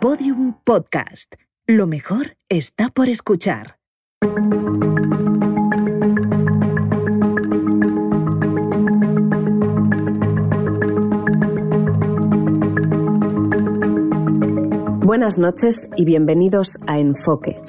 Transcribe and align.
Podium 0.00 0.54
Podcast. 0.64 1.34
Lo 1.66 1.86
mejor 1.86 2.38
está 2.48 2.88
por 2.88 3.10
escuchar. 3.10 3.76
Buenas 15.04 15.38
noches 15.38 15.90
y 15.96 16.06
bienvenidos 16.06 16.78
a 16.86 16.98
Enfoque. 16.98 17.60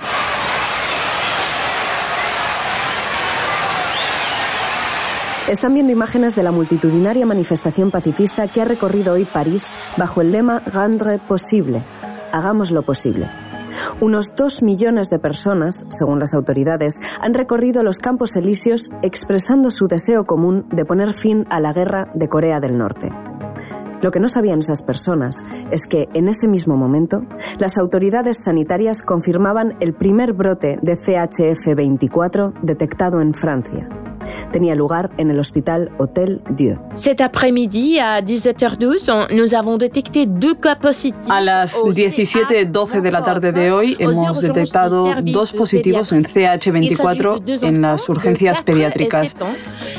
Están 5.52 5.74
viendo 5.74 5.92
imágenes 5.92 6.34
de 6.34 6.44
la 6.44 6.52
multitudinaria 6.52 7.26
manifestación 7.26 7.92
pacifista 7.92 8.48
que 8.48 8.62
ha 8.62 8.66
recorrido 8.66 9.16
hoy 9.16 9.26
París 9.26 9.74
bajo 9.98 10.22
el 10.22 10.32
lema 10.32 10.60
Rendre 10.60 11.20
possible, 11.20 11.84
hagamos 12.32 12.72
lo 12.72 12.82
posible. 12.84 13.28
Unos 14.00 14.36
dos 14.36 14.62
millones 14.62 15.10
de 15.10 15.20
personas, 15.20 15.86
según 15.90 16.20
las 16.20 16.34
autoridades, 16.34 17.00
han 17.20 17.34
recorrido 17.34 17.84
los 17.84 18.00
campos 18.00 18.36
elíseos 18.36 18.90
expresando 19.02 19.72
su 19.72 19.88
deseo 19.88 20.26
común 20.26 20.66
de 20.72 20.86
poner 20.86 21.14
fin 21.14 21.46
a 21.50 21.60
la 21.60 21.74
guerra 21.74 22.10
de 22.14 22.28
Corea 22.28 22.60
del 22.60 22.78
Norte. 22.78 23.10
Lo 24.02 24.12
que 24.12 24.20
no 24.20 24.30
sabían 24.30 24.60
esas 24.60 24.82
personas 24.82 25.46
es 25.70 25.86
que 25.86 26.10
en 26.14 26.28
ese 26.28 26.48
mismo 26.48 26.76
momento 26.76 27.24
las 27.60 27.78
autoridades 27.78 28.44
sanitarias 28.44 29.04
confirmaban 29.04 29.76
el 29.80 29.94
primer 29.94 30.34
brote 30.34 30.80
de 30.82 30.98
CHF24 30.98 32.54
detectado 32.64 33.22
en 33.22 33.34
Francia 33.36 33.88
tenía 34.52 34.76
lugar 34.76 35.10
en 35.18 35.32
el 35.32 35.40
hospital 35.40 35.90
Hotel 35.98 36.42
Dieu. 36.50 36.78
Cet 36.96 37.22
après-midi, 37.22 38.00
à 38.00 38.22
17h12, 38.22 39.34
nous 39.34 39.56
avons 39.56 39.78
détecté 39.78 40.26
deux 40.26 40.56
cas 40.56 40.76
positifs. 40.76 41.30
A 41.30 41.42
las 41.42 41.76
17.12 41.76 43.02
de 43.02 43.10
la 43.10 43.22
tarde 43.22 43.52
de 43.52 43.72
hoy 43.72 43.96
hemos 44.00 44.42
detectado 44.42 45.08
dos 45.24 45.52
positivos 45.52 46.12
en 46.12 46.24
CH24 46.24 47.64
en 47.64 47.82
las 47.82 48.08
urgencias 48.10 48.62
pediátricas. 48.62 49.36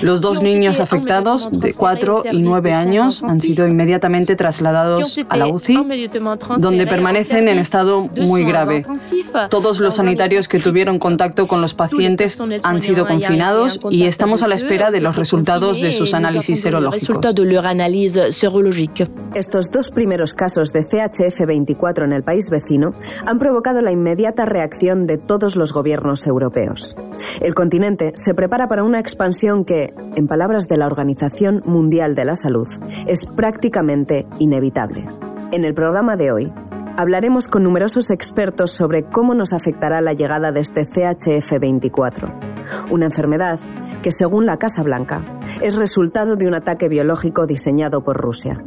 Los 0.02 0.20
dos 0.20 0.42
niños 0.42 0.80
afectados, 0.80 1.48
de 1.52 1.74
4 1.74 2.24
y 2.32 2.42
9 2.42 2.72
años, 2.72 3.22
han 3.22 3.40
sido 3.40 3.66
inmediatamente 3.66 4.36
trasladados 4.36 5.18
a 5.28 5.36
la 5.36 5.46
UCI, 5.46 5.78
donde 6.58 6.86
permanecen 6.86 7.48
en 7.48 7.58
estado 7.58 8.08
muy 8.16 8.44
grave. 8.44 8.84
Todos 9.48 9.80
los 9.80 9.94
sanitarios 9.94 10.48
que 10.48 10.58
tuvieron 10.58 10.98
contacto 10.98 11.46
con 11.46 11.60
los 11.60 11.74
pacientes 11.74 12.40
han 12.62 12.80
sido 12.80 13.06
confinados 13.06 13.80
y 13.90 14.04
estamos 14.22 14.44
a 14.44 14.46
la 14.46 14.54
espera 14.54 14.92
de 14.92 15.00
los 15.00 15.16
resultados 15.16 15.80
de 15.80 15.90
sus 15.90 16.14
análisis 16.14 16.60
serológicos. 16.60 17.18
Estos 19.34 19.70
dos 19.72 19.90
primeros 19.90 20.32
casos 20.32 20.72
de 20.72 20.82
CHF24 20.82 22.04
en 22.04 22.12
el 22.12 22.22
país 22.22 22.48
vecino 22.48 22.92
han 23.26 23.40
provocado 23.40 23.82
la 23.82 23.90
inmediata 23.90 24.44
reacción 24.44 25.06
de 25.06 25.18
todos 25.18 25.56
los 25.56 25.72
gobiernos 25.72 26.24
europeos. 26.24 26.94
El 27.40 27.54
continente 27.54 28.12
se 28.14 28.32
prepara 28.32 28.68
para 28.68 28.84
una 28.84 29.00
expansión 29.00 29.64
que, 29.64 29.92
en 30.14 30.28
palabras 30.28 30.68
de 30.68 30.76
la 30.76 30.86
Organización 30.86 31.60
Mundial 31.64 32.14
de 32.14 32.24
la 32.24 32.36
Salud, 32.36 32.68
es 33.08 33.26
prácticamente 33.26 34.26
inevitable. 34.38 35.04
En 35.50 35.64
el 35.64 35.74
programa 35.74 36.14
de 36.14 36.30
hoy, 36.30 36.52
hablaremos 36.96 37.48
con 37.48 37.64
numerosos 37.64 38.12
expertos 38.12 38.70
sobre 38.70 39.02
cómo 39.02 39.34
nos 39.34 39.52
afectará 39.52 40.00
la 40.00 40.12
llegada 40.12 40.52
de 40.52 40.60
este 40.60 40.82
CHF24, 40.82 42.92
una 42.92 43.06
enfermedad 43.06 43.58
que, 44.02 44.12
según 44.12 44.46
la 44.46 44.58
Casa 44.58 44.82
Blanca, 44.82 45.24
es 45.62 45.76
resultado 45.76 46.36
de 46.36 46.46
un 46.46 46.54
ataque 46.54 46.88
biológico 46.88 47.46
diseñado 47.46 48.04
por 48.04 48.16
Rusia. 48.16 48.62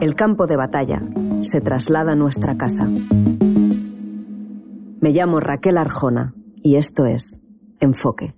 El 0.00 0.14
campo 0.14 0.46
de 0.46 0.56
batalla 0.56 1.02
se 1.40 1.60
traslada 1.60 2.12
a 2.12 2.16
nuestra 2.16 2.56
casa. 2.56 2.88
Me 5.00 5.10
llamo 5.10 5.40
Raquel 5.40 5.76
Arjona 5.76 6.34
y 6.62 6.76
esto 6.76 7.04
es 7.04 7.42
Enfoque. 7.80 8.34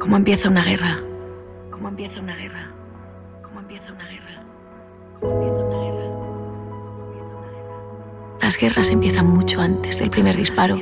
¿Cómo 0.00 0.16
empieza 0.16 0.50
una 0.50 0.64
guerra? 0.64 0.98
¿Cómo 1.70 1.88
empieza 1.88 2.20
una 2.20 2.36
guerra? 2.36 2.74
¿Cómo 3.42 3.60
empieza 3.60 3.92
una 3.92 4.08
guerra? 4.08 4.44
Las 8.52 8.60
guerras 8.60 8.90
empiezan 8.90 9.30
mucho 9.30 9.62
antes 9.62 9.98
del 9.98 10.10
primer 10.10 10.36
disparo. 10.36 10.78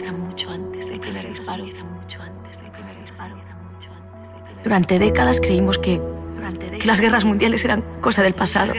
Durante 4.64 4.98
décadas 4.98 5.40
creímos 5.40 5.78
que, 5.78 6.02
las 6.84 7.00
guerras 7.00 7.24
mundiales 7.24 7.64
eran 7.64 7.84
cosa 8.00 8.24
del 8.24 8.34
pasado, 8.34 8.72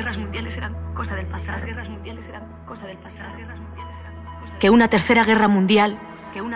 que 4.60 4.70
una 4.70 4.90
tercera 4.90 5.24
guerra 5.24 5.48
mundial 5.48 5.98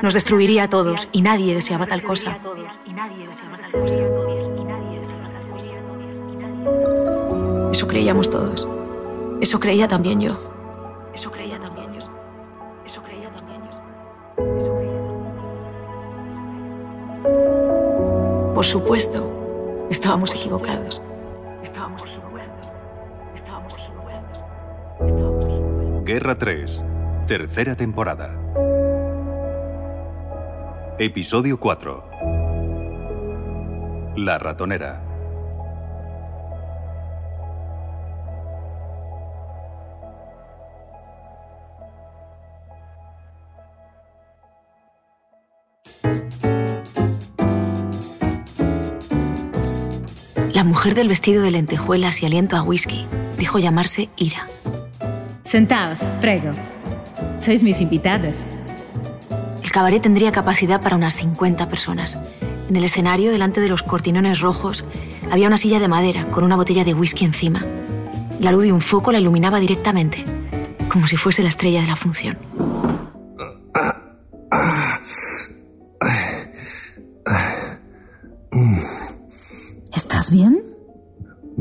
nos 0.04 0.14
destruiría 0.14 0.64
a 0.64 0.70
todos 0.70 1.08
y 1.14 1.22
nadie 1.22 1.56
deseaba 1.56 1.88
tal 1.88 2.04
cosa. 2.04 2.38
Eso 7.72 7.88
creíamos 7.88 8.30
todos. 8.30 8.68
Eso 9.40 9.62
creía 9.62 9.88
también 9.88 10.20
yo. 10.20 10.55
Por 18.66 18.72
supuesto, 18.72 19.88
estábamos 19.92 20.34
equivocados. 20.34 21.00
Estábamos 21.64 22.02
equivocados. 22.02 22.72
Estábamos 23.36 23.74
equivocados. 23.74 24.40
Estábamos. 25.00 26.04
Guerra 26.04 26.36
3, 26.36 26.84
tercera 27.28 27.76
temporada. 27.76 28.32
Episodio 30.98 31.60
4. 31.60 32.10
La 34.16 34.40
ratonera. 34.40 35.05
La 50.56 50.64
mujer 50.64 50.96
del 50.96 51.10
vestido 51.10 51.44
de 51.44 51.52
lentejuelas 51.52 52.24
y 52.24 52.26
aliento 52.26 52.56
a 52.56 52.64
whisky 52.64 53.06
dijo 53.38 53.60
llamarse 53.60 54.08
Ira. 54.16 54.48
Sentaos, 55.44 56.00
prego. 56.22 56.54
Sois 57.38 57.62
mis 57.62 57.82
invitados. 57.82 58.52
El 59.62 59.72
cabaret 59.72 60.02
tendría 60.02 60.32
capacidad 60.32 60.82
para 60.82 60.96
unas 60.96 61.16
50 61.16 61.68
personas. 61.68 62.18
En 62.70 62.78
el 62.78 62.86
escenario, 62.86 63.34
delante 63.34 63.60
de 63.60 63.68
los 63.68 63.84
cortinones 63.84 64.40
rojos, 64.40 64.86
había 65.30 65.48
una 65.48 65.58
silla 65.58 65.80
de 65.80 65.90
madera 65.90 66.24
con 66.32 66.46
una 66.46 66.56
botella 66.56 66.86
de 66.86 66.94
whisky 66.94 67.26
encima. 67.26 67.66
La 68.40 68.54
luz 68.54 68.64
de 68.64 68.72
un 68.72 68.80
foco 68.80 69.12
la 69.12 69.20
iluminaba 69.20 69.60
directamente, 69.60 70.24
como 70.88 71.08
si 71.08 71.18
fuese 71.18 71.44
la 71.44 71.50
estrella 71.50 71.82
de 71.82 71.88
la 71.88 71.98
función. 71.98 72.38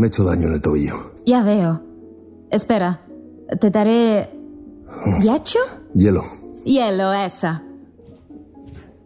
Me 0.04 0.08
he 0.08 0.10
hecho 0.10 0.24
daño 0.24 0.48
en 0.48 0.52
el 0.52 0.60
tobillo. 0.60 1.12
Ya 1.24 1.42
veo. 1.42 1.80
Espera, 2.50 3.00
te 3.58 3.70
daré... 3.70 4.28
¿Ghiaccio? 5.18 5.62
Hielo. 5.94 6.24
Hielo, 6.62 7.10
esa. 7.14 7.62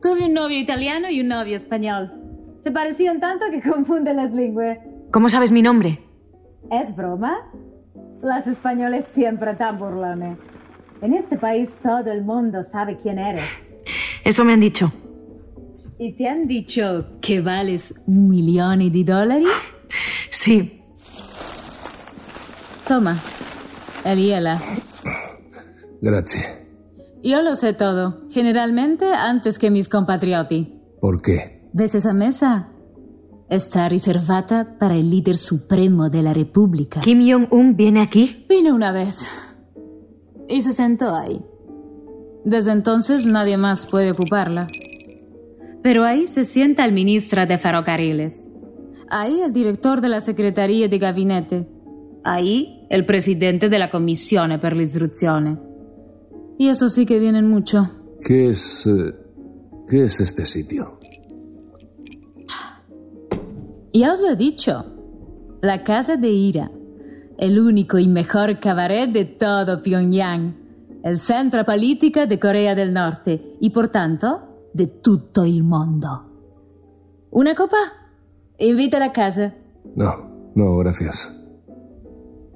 Tuve 0.03 0.26
un 0.26 0.34
novio 0.34 0.58
italiano 0.58 1.08
y 1.08 1.20
un 1.20 1.28
novio 1.28 1.54
español. 1.54 2.10
Se 2.58 2.72
parecían 2.72 3.20
tanto 3.20 3.44
que 3.48 3.60
confunden 3.70 4.17
las 4.17 4.32
lenguas. 4.32 4.78
¿Cómo 5.12 5.28
sabes 5.28 5.52
mi 5.52 5.62
nombre? 5.62 6.02
¿Es 6.69 6.96
broma? 6.96 7.49
Las 8.20 8.49
españoles 8.49 9.05
siempre 9.14 9.55
tan 9.55 9.78
burlones. 9.78 10.37
En 11.00 11.14
este 11.14 11.38
país 11.38 11.70
todo 11.81 12.11
el 12.11 12.25
mundo 12.25 12.64
sabe 12.72 12.96
quién 12.96 13.20
eres. 13.20 13.44
Eso 14.25 14.44
me 14.44 14.52
han 14.52 14.61
dicho. 14.61 14.93
¿Y 15.96 16.14
te 16.14 16.26
han 16.26 16.49
dicho 16.49 17.06
que 17.20 17.40
vales 17.40 18.02
un 18.08 18.28
millón 18.28 18.81
de 18.90 19.05
dólares? 19.05 19.46
Sí, 20.31 20.77
Toma, 22.88 23.23
el 24.06 24.19
hielo. 24.19 24.56
Grazie. 26.00 26.40
Yo 27.23 27.43
lo 27.43 27.55
sé 27.55 27.75
todo, 27.75 28.23
generalmente 28.31 29.12
antes 29.12 29.58
que 29.58 29.70
mis 29.70 29.90
compatriotti. 29.90 30.81
¿Por 30.99 31.20
qué? 31.20 31.69
¿Ves 31.75 31.94
esa 31.94 32.14
mesa? 32.14 32.70
Está 33.50 33.90
reservada 33.90 34.79
para 34.79 34.94
el 34.94 35.11
líder 35.11 35.37
supremo 35.37 36.08
de 36.08 36.23
la 36.23 36.32
República. 36.32 37.00
Kim 37.00 37.20
Jong-un 37.20 37.76
viene 37.76 38.00
aquí. 38.00 38.46
Vino 38.49 38.75
una 38.75 38.91
vez 38.91 39.26
y 40.49 40.62
se 40.62 40.73
sentó 40.73 41.14
ahí. 41.14 41.44
Desde 42.44 42.73
entonces 42.73 43.26
nadie 43.26 43.58
más 43.58 43.84
puede 43.84 44.12
ocuparla. 44.12 44.67
Pero 45.82 46.05
ahí 46.05 46.26
se 46.26 46.46
sienta 46.46 46.87
el 46.87 46.93
ministro 46.93 47.44
de 47.44 47.58
ferrocarriles. 47.58 48.50
Ahí 49.11 49.41
el 49.43 49.52
director 49.52 50.00
de 50.00 50.08
la 50.08 50.20
Secretaría 50.20 50.88
de 50.88 50.99
Gabinete. 50.99 51.77
Ahí 52.25 52.87
el 52.91 53.06
presidente 53.06 53.69
de 53.69 53.79
la 53.79 53.91
Comisión 53.91 54.59
per 54.61 54.76
l'istruzione. 54.76 55.59
Y 56.59 56.69
eso 56.69 56.88
sí 56.88 57.06
que 57.06 57.19
vienen 57.19 57.49
mucho. 57.49 57.91
¿Qué 58.25 58.50
es. 58.50 58.87
eh, 58.87 59.15
¿Qué 59.88 60.05
es 60.05 60.20
este 60.20 60.44
sitio? 60.44 60.99
Ya 63.93 64.12
os 64.12 64.20
lo 64.20 64.31
he 64.31 64.37
dicho. 64.37 64.85
La 65.62 65.82
Casa 65.82 66.17
de 66.17 66.29
Ira. 66.31 66.70
El 67.38 67.59
único 67.59 67.99
y 67.99 68.09
mejor 68.09 68.61
cabaret 68.61 69.11
de 69.11 69.25
todo 69.25 69.82
Pyongyang. 69.82 70.56
El 71.03 71.19
centro 71.19 71.65
político 71.65 72.26
de 72.26 72.38
Corea 72.38 72.75
del 72.75 72.93
Norte. 72.93 73.56
Y 73.61 73.70
por 73.70 73.88
tanto, 73.88 74.70
de 74.75 74.87
todo 74.88 75.44
el 75.44 75.62
mundo. 75.62 76.25
¿Una 77.31 77.55
copa? 77.55 77.76
Invita 78.59 78.97
a 78.97 79.00
la 79.00 79.12
casa. 79.12 79.55
No, 79.94 80.50
no, 80.55 80.76
gracias. 80.79 81.35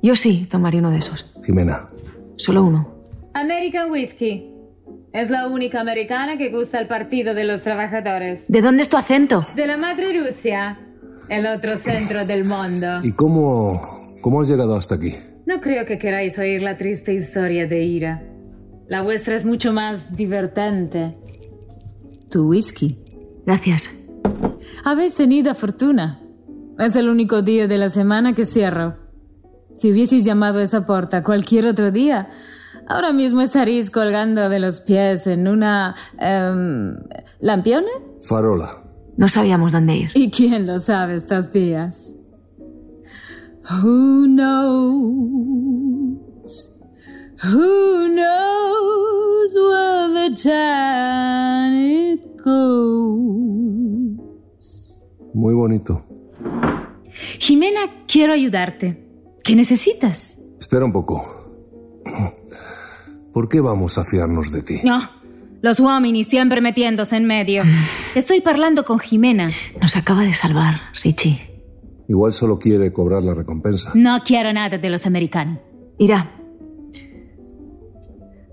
Yo 0.03 0.17
sí 0.17 0.47
tomaría 0.51 0.81
uno 0.81 0.91
de 0.91 0.99
esos. 0.99 1.25
Jimena, 1.45 1.89
Solo 2.37 2.65
uno. 2.65 2.89
American 3.35 3.91
Whiskey. 3.91 4.51
Es 5.13 5.31
la 5.31 5.47
única 5.49 5.81
americana 5.81 6.37
que 6.39 6.51
gusta 6.51 6.81
el 6.81 6.89
Partido 6.89 7.35
de 7.35 7.45
los 7.45 7.63
Trabajadores. 7.63 8.45
¿De 8.49 8.63
dónde 8.63 8.83
es 8.83 8.89
tu 8.89 8.97
acento? 8.97 9.47
De 9.55 9.67
la 9.67 9.77
madre 9.77 10.19
Rusia. 10.19 10.79
El 11.29 11.47
otro 11.47 11.77
centro 11.79 12.27
del 12.27 12.45
mundo. 12.45 13.01
¿y 13.03 13.13
cómo. 13.13 14.17
cómo 14.23 14.41
has 14.41 14.49
llegado 14.49 14.75
hasta 14.75 14.97
aquí? 14.97 15.15
No 15.47 15.61
creo 15.61 15.87
que 15.87 15.99
queráis 15.99 16.39
oír 16.39 16.63
la 16.63 16.77
triste 16.77 17.13
historia 17.15 17.67
de 17.67 17.85
Ira. 17.85 18.23
La 18.89 19.03
vuestra 19.03 19.37
es 19.37 19.45
mucho 19.45 19.73
más 19.73 20.17
divertente. 20.17 21.17
Tu 22.29 22.49
whisky. 22.49 22.99
Gracias. 23.47 23.91
Habéis 24.85 25.15
tenido 25.15 25.55
fortuna. 25.55 26.21
Es 26.79 26.97
el 26.97 27.09
único 27.09 27.43
día 27.43 27.69
de 27.69 27.79
la 27.79 27.91
semana 27.91 28.35
que 28.35 28.47
cierro. 28.47 28.97
Si 29.75 29.91
hubieseis 29.91 30.25
llamado 30.25 30.59
a 30.59 30.63
esa 30.63 30.87
puerta 30.87 31.23
cualquier 31.23 31.67
otro 31.67 31.91
día, 31.91 32.29
ahora 32.89 33.13
mismo 33.13 33.41
estaréis 33.41 33.91
colgando 33.91 34.49
de 34.49 34.59
los 34.61 34.81
pies 34.81 35.27
en 35.27 35.49
una... 35.49 35.95
em, 36.19 36.97
¿Lampione? 37.41 37.89
Farola. 38.23 38.83
No 39.17 39.29
sabíamos 39.29 39.73
dónde 39.73 39.97
ir. 39.97 40.11
¿Y 40.15 40.31
quién 40.31 40.67
lo 40.67 40.79
sabe 40.79 41.15
estos 41.17 41.53
días? 41.53 42.13
Who 43.71 44.27
knows? 44.27 45.63
Who 47.45 48.09
knows 48.09 49.55
where 49.55 50.13
the 50.15 50.31
time 50.43 52.13
it 52.13 52.21
goes? 52.45 53.33
Muy 55.35 55.55
bonito. 55.55 56.05
Jimena, 57.39 57.81
quiero 58.07 58.33
ayudarte. 58.33 58.99
¿Qué 59.45 59.57
necesitas? 59.57 60.39
Espera 60.61 60.85
un 60.85 60.93
poco. 60.93 61.25
¿Por 63.33 63.49
qué 63.49 63.61
vamos 63.61 63.99
a 63.99 64.05
fiarnos 64.05 64.53
de 64.53 64.63
ti? 64.63 64.81
No, 64.85 65.09
los 65.63 65.81
uomini 65.81 66.25
siempre 66.25 66.61
metiéndose 66.61 67.17
en 67.17 67.27
medio. 67.27 67.63
Estoy 68.15 68.43
hablando 68.45 68.85
con 68.85 68.99
Jimena. 68.99 69.49
Nos 69.81 69.97
acaba 69.97 70.23
de 70.23 70.35
salvar, 70.35 70.81
Richie. 71.03 71.41
Igual 72.09 72.33
solo 72.33 72.59
quiere 72.59 72.93
cobrar 72.93 73.23
la 73.23 73.35
recompensa. 73.35 73.93
No 73.95 74.21
quiero 74.25 74.53
nada 74.53 74.77
de 74.77 74.91
los 74.91 75.07
americanos. 75.07 75.61
Ira. 75.99 76.39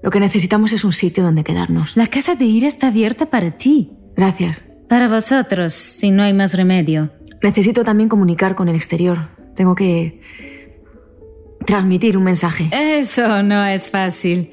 Lo 0.01 0.11
que 0.11 0.19
necesitamos 0.19 0.71
es 0.71 0.85
un 0.85 0.93
sitio 0.93 1.23
donde 1.23 1.43
quedarnos. 1.43 1.97
La 1.97 2.07
casa 2.07 2.35
de 2.35 2.45
Ira 2.45 2.67
está 2.67 2.87
abierta 2.87 3.25
para 3.25 3.57
ti. 3.57 3.91
Gracias. 4.15 4.63
Para 4.87 5.09
vosotros, 5.09 5.73
si 5.73 6.09
no 6.09 6.23
hay 6.23 6.33
más 6.33 6.53
remedio. 6.53 7.11
Necesito 7.43 7.83
también 7.83 8.07
comunicar 8.07 8.55
con 8.55 8.69
el 8.69 8.75
exterior. 8.75 9.29
Tengo 9.55 9.75
que 9.75 10.21
transmitir 11.69 12.17
un 12.17 12.23
mensaje. 12.23 12.69
Eso 12.71 13.43
no 13.43 13.63
es 13.65 13.89
fácil. 13.89 14.51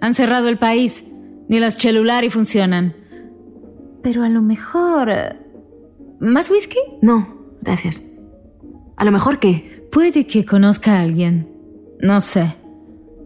Han 0.00 0.14
cerrado 0.14 0.48
el 0.48 0.58
país. 0.58 1.04
Ni 1.48 1.60
los 1.60 1.74
celulares 1.74 2.32
funcionan. 2.32 2.94
Pero 4.02 4.22
a 4.24 4.28
lo 4.28 4.42
mejor... 4.42 5.08
eh, 5.10 5.36
¿Más 6.20 6.50
whisky? 6.50 6.78
No, 7.02 7.56
gracias. 7.62 8.02
A 8.96 9.04
lo 9.04 9.12
mejor 9.12 9.38
qué. 9.38 9.86
Puede 9.92 10.26
que 10.26 10.44
conozca 10.44 10.94
a 10.96 11.00
alguien. 11.02 11.48
No 12.00 12.20
sé. 12.20 12.56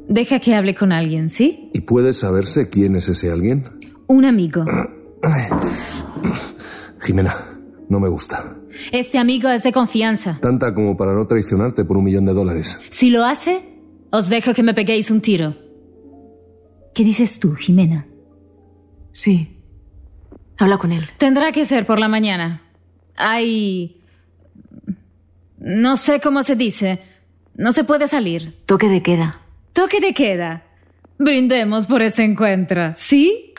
Deja 0.08 0.38
que 0.40 0.54
hable 0.54 0.74
con 0.74 0.92
alguien, 0.92 1.30
¿sí? 1.30 1.70
¿Y 1.72 1.80
puede 1.82 2.12
saberse 2.12 2.68
quién 2.68 2.96
es 2.96 3.08
ese 3.08 3.30
alguien? 3.30 3.64
Un 4.06 4.24
amigo. 4.24 4.64
Jimena, 7.00 7.34
no 7.88 8.00
me 8.00 8.08
gusta. 8.08 8.56
Este 8.92 9.18
amigo 9.18 9.48
es 9.48 9.62
de 9.62 9.72
confianza. 9.72 10.38
Tanta 10.40 10.74
como 10.74 10.96
para 10.96 11.14
no 11.14 11.26
traicionarte 11.26 11.84
por 11.84 11.96
un 11.96 12.04
millón 12.04 12.26
de 12.26 12.32
dólares. 12.32 12.78
Si 12.90 13.10
lo 13.10 13.24
hace, 13.24 13.64
os 14.10 14.28
dejo 14.28 14.54
que 14.54 14.62
me 14.62 14.74
peguéis 14.74 15.10
un 15.10 15.20
tiro. 15.20 15.56
¿Qué 16.94 17.04
dices 17.04 17.38
tú, 17.38 17.54
Jimena? 17.54 18.06
Sí. 19.12 19.56
Habla 20.58 20.78
con 20.78 20.92
él. 20.92 21.08
Tendrá 21.18 21.52
que 21.52 21.64
ser 21.64 21.86
por 21.86 21.98
la 21.98 22.08
mañana. 22.08 22.62
Hay... 23.16 24.00
No 25.58 25.96
sé 25.96 26.20
cómo 26.20 26.42
se 26.42 26.56
dice. 26.56 27.02
No 27.54 27.72
se 27.72 27.84
puede 27.84 28.08
salir. 28.08 28.56
Toque 28.66 28.88
de 28.88 29.02
queda. 29.02 29.40
Toque 29.72 30.00
de 30.00 30.14
queda. 30.14 30.64
Brindemos 31.18 31.86
por 31.86 32.02
ese 32.02 32.24
encuentro, 32.24 32.92
¿sí? 32.96 33.49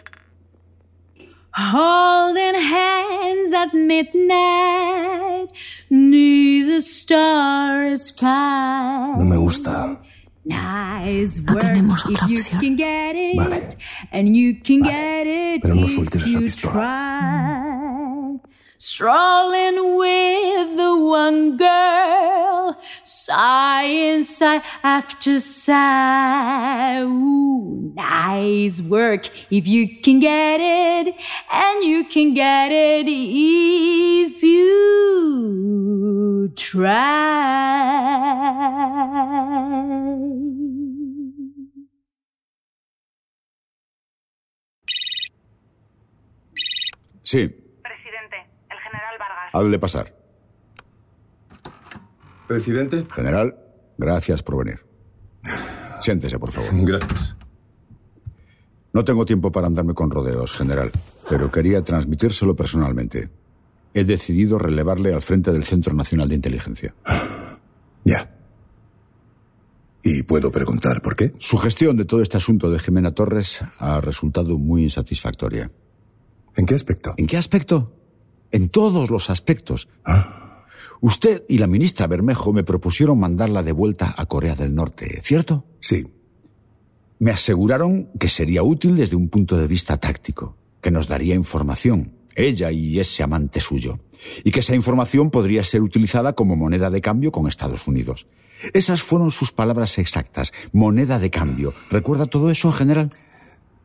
Holding 1.53 2.56
hands 2.56 3.51
at 3.53 3.74
midnight, 3.74 5.50
neath 5.89 6.68
the 6.68 6.81
starry 6.81 7.98
sky. 7.98 9.15
No 9.18 9.25
me 9.25 9.36
gusta. 9.38 9.98
Nice 10.45 11.38
No 11.39 11.53
work 11.53 11.63
tenemos 11.63 12.00
if 12.06 12.18
otra 12.18 12.27
you 12.30 12.38
opción. 12.39 12.59
can 12.62 12.75
get 12.77 13.15
it, 13.15 13.38
Vale. 13.38 13.68
and 14.12 14.36
you 14.36 14.56
can 14.56 14.81
get 14.81 15.27
it 15.27 15.62
pero 15.62 15.75
no 15.75 15.83
if 15.83 15.92
sueltes 15.92 16.24
esa 16.24 16.39
you 16.39 16.45
pistola. 16.48 16.71
try. 16.71 18.39
Strolling 18.77 19.98
with 19.98 20.77
the 20.77 20.95
one 20.98 21.57
girl, 21.57 22.75
sigh 23.26 24.22
sigh 24.24 24.62
after 24.84 25.40
sigh. 25.40 27.02
Ooh, 27.02 27.94
nice 27.96 28.82
work 28.82 29.30
if 29.52 29.68
you 29.68 30.02
can 30.02 30.20
get 30.20 30.60
it, 30.60 31.16
and 31.52 31.84
you 31.84 32.04
can 32.06 32.34
get 32.34 32.72
it 32.72 33.06
if 33.08 34.42
you 34.44 36.52
try. 36.56 37.12
Sí, 47.24 47.48
Presidente, 47.48 48.36
el 48.70 48.78
general 48.84 49.18
Vargas. 49.18 49.54
hazle 49.54 49.80
pasar. 49.80 50.21
Presidente. 52.51 53.05
General, 53.15 53.55
gracias 53.98 54.43
por 54.43 54.58
venir. 54.58 54.81
Siéntese, 56.01 56.38
por 56.38 56.51
favor. 56.51 56.70
Gracias. 56.86 57.38
No 58.91 59.05
tengo 59.05 59.24
tiempo 59.24 59.53
para 59.53 59.67
andarme 59.67 59.93
con 59.93 60.12
rodeos, 60.12 60.51
general, 60.53 60.91
pero 61.29 61.50
quería 61.50 61.81
transmitírselo 61.81 62.53
personalmente. 62.53 63.29
He 63.93 64.03
decidido 64.03 64.58
relevarle 64.60 65.13
al 65.13 65.22
frente 65.22 65.53
del 65.53 65.63
Centro 65.63 65.93
Nacional 65.93 66.27
de 66.29 66.36
Inteligencia. 66.36 66.93
Ya. 68.03 68.36
¿Y 70.01 70.24
puedo 70.24 70.50
preguntar 70.50 71.03
por 71.03 71.15
qué? 71.15 71.34
Su 71.38 71.60
gestión 71.60 71.98
de 71.98 72.05
todo 72.05 72.24
este 72.24 72.38
asunto 72.38 72.72
de 72.72 72.79
Jimena 72.79 73.12
Torres 73.12 73.63
ha 73.77 74.01
resultado 74.01 74.58
muy 74.58 74.81
insatisfactoria. 74.81 75.70
¿En 76.55 76.65
qué 76.65 76.74
aspecto? 76.74 77.13
¿En 77.17 77.27
qué 77.27 77.38
aspecto? 77.38 77.93
En 78.50 78.70
todos 78.70 79.12
los 79.12 79.29
aspectos. 79.29 79.88
Usted 81.02 81.44
y 81.50 81.58
la 81.58 81.68
ministra 81.68 82.08
Bermejo 82.08 82.54
me 82.54 82.64
propusieron 82.64 83.20
mandarla 83.20 83.64
de 83.64 83.72
vuelta 83.72 84.14
a 84.18 84.26
Corea 84.26 84.56
del 84.56 84.76
Norte, 84.76 85.20
¿cierto? 85.24 85.66
Sí. 85.80 86.08
Me 87.20 87.32
aseguraron 87.32 88.10
que 88.20 88.28
sería 88.28 88.64
útil 88.64 88.98
desde 88.98 89.16
un 89.16 89.30
punto 89.30 89.58
de 89.58 89.68
vista 89.68 89.98
táctico, 89.98 90.56
que 90.82 90.92
nos 90.92 91.08
daría 91.08 91.36
información, 91.36 92.14
ella 92.36 92.72
y 92.72 93.00
ese 93.00 93.24
amante 93.24 93.60
suyo, 93.60 94.00
y 94.44 94.52
que 94.52 94.62
esa 94.62 94.76
información 94.76 95.30
podría 95.30 95.64
ser 95.64 95.82
utilizada 95.82 96.34
como 96.34 96.56
moneda 96.56 96.90
de 96.90 97.02
cambio 97.02 97.32
con 97.32 97.48
Estados 97.48 97.88
Unidos. 97.88 98.28
Esas 98.74 99.02
fueron 99.02 99.32
sus 99.32 99.52
palabras 99.52 99.98
exactas, 99.98 100.54
moneda 100.72 101.20
de 101.20 101.32
cambio. 101.32 101.74
¿Recuerda 101.90 102.26
todo 102.26 102.52
eso, 102.52 102.72
general? 102.72 103.10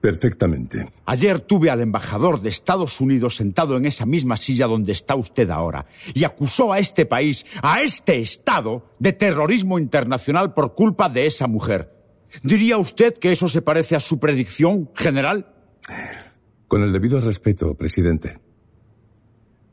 Perfectamente. 0.07 0.87
Ayer 1.05 1.41
tuve 1.41 1.69
al 1.69 1.81
embajador 1.81 2.41
de 2.41 2.49
Estados 2.49 3.01
Unidos 3.01 3.35
sentado 3.35 3.77
en 3.77 3.87
esa 3.87 4.07
misma 4.07 4.37
silla 4.37 4.69
donde 4.69 4.93
está 4.93 5.17
usted 5.17 5.51
ahora 5.51 5.87
y 6.15 6.23
acusó 6.23 6.73
a 6.73 6.79
este 6.79 7.07
país, 7.07 7.45
a 7.61 7.83
este 7.83 8.21
Estado, 8.21 8.85
de 9.01 9.13
terrorismo 9.13 9.81
internacional 9.81 10.55
por 10.55 10.77
culpa 10.77 11.09
de 11.09 11.27
esa 11.27 11.49
mujer. 11.49 11.93
¿Diría 12.45 12.79
usted 12.79 13.15
que 13.15 13.33
eso 13.33 13.49
se 13.49 13.63
parece 13.63 13.97
a 13.97 14.01
su 14.01 14.21
predicción, 14.21 14.91
general? 14.95 15.53
Con 16.69 16.85
el 16.85 16.93
debido 16.93 17.21
respeto, 17.21 17.75
presidente. 17.75 18.39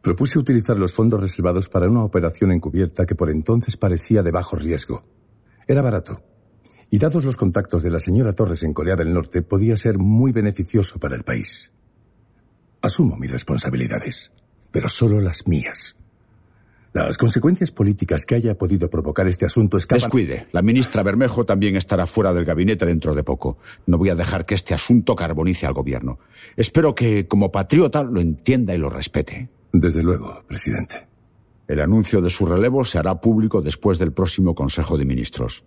Propuse 0.01 0.39
utilizar 0.39 0.79
los 0.79 0.93
fondos 0.93 1.21
reservados 1.21 1.69
para 1.69 1.87
una 1.87 2.03
operación 2.03 2.51
encubierta 2.51 3.05
que 3.05 3.13
por 3.13 3.29
entonces 3.29 3.77
parecía 3.77 4.23
de 4.23 4.31
bajo 4.31 4.55
riesgo. 4.55 5.03
Era 5.67 5.83
barato. 5.83 6.23
Y 6.93 6.99
dados 6.99 7.25
los 7.25 7.37
contactos 7.37 7.81
de 7.81 7.89
la 7.89 7.99
señora 7.99 8.33
Torres 8.33 8.61
en 8.61 8.71
Corea 8.71 8.95
del 8.95 9.15
Norte, 9.15 9.41
podía 9.41 9.75
ser 9.75 9.97
muy 9.97 10.31
beneficioso 10.31 10.99
para 10.99 11.15
el 11.15 11.23
país. 11.23 11.71
Asumo 12.83 13.17
mis 13.17 13.31
responsabilidades, 13.31 14.31
pero 14.69 14.87
solo 14.87 15.19
las 15.19 15.47
mías. 15.47 15.95
Las 16.93 17.17
consecuencias 17.17 17.71
políticas 17.71 18.27
que 18.27 18.35
haya 18.35 18.59
podido 18.59 18.91
provocar 18.91 19.27
este 19.27 19.47
asunto 19.47 19.77
escapan... 19.77 20.01
Descuide. 20.01 20.45
La 20.51 20.61
ministra 20.61 21.01
Bermejo 21.01 21.47
también 21.47 21.77
estará 21.77 22.05
fuera 22.05 22.31
del 22.31 22.45
gabinete 22.45 22.85
dentro 22.85 23.15
de 23.15 23.23
poco. 23.23 23.57
No 23.87 23.97
voy 23.97 24.09
a 24.09 24.15
dejar 24.15 24.45
que 24.45 24.53
este 24.53 24.75
asunto 24.75 25.15
carbonice 25.15 25.65
al 25.65 25.73
gobierno. 25.73 26.19
Espero 26.55 26.93
que, 26.93 27.27
como 27.27 27.51
patriota, 27.51 28.03
lo 28.03 28.21
entienda 28.21 28.75
y 28.75 28.77
lo 28.77 28.91
respete. 28.91 29.49
Desde 29.71 30.03
luego, 30.03 30.43
presidente. 30.47 31.07
El 31.67 31.79
anuncio 31.79 32.21
de 32.21 32.29
su 32.29 32.45
relevo 32.45 32.83
se 32.83 32.99
hará 32.99 33.19
público 33.19 33.63
después 33.63 33.97
del 33.97 34.13
próximo 34.13 34.53
Consejo 34.53 34.95
de 34.95 35.05
Ministros. 35.05 35.63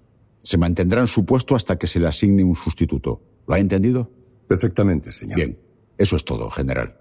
Se 0.46 0.56
mantendrá 0.58 1.00
en 1.00 1.08
su 1.08 1.24
puesto 1.24 1.56
hasta 1.56 1.76
que 1.76 1.88
se 1.88 1.98
le 1.98 2.06
asigne 2.06 2.44
un 2.44 2.54
sustituto. 2.54 3.20
¿Lo 3.48 3.54
ha 3.54 3.58
entendido? 3.58 4.08
Perfectamente, 4.46 5.10
señor. 5.10 5.34
Bien. 5.34 5.58
Eso 5.98 6.14
es 6.14 6.24
todo, 6.24 6.48
general. 6.50 6.96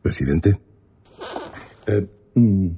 Presidente. 0.00 0.58
Eh, 1.86 2.06
mm, 2.34 2.68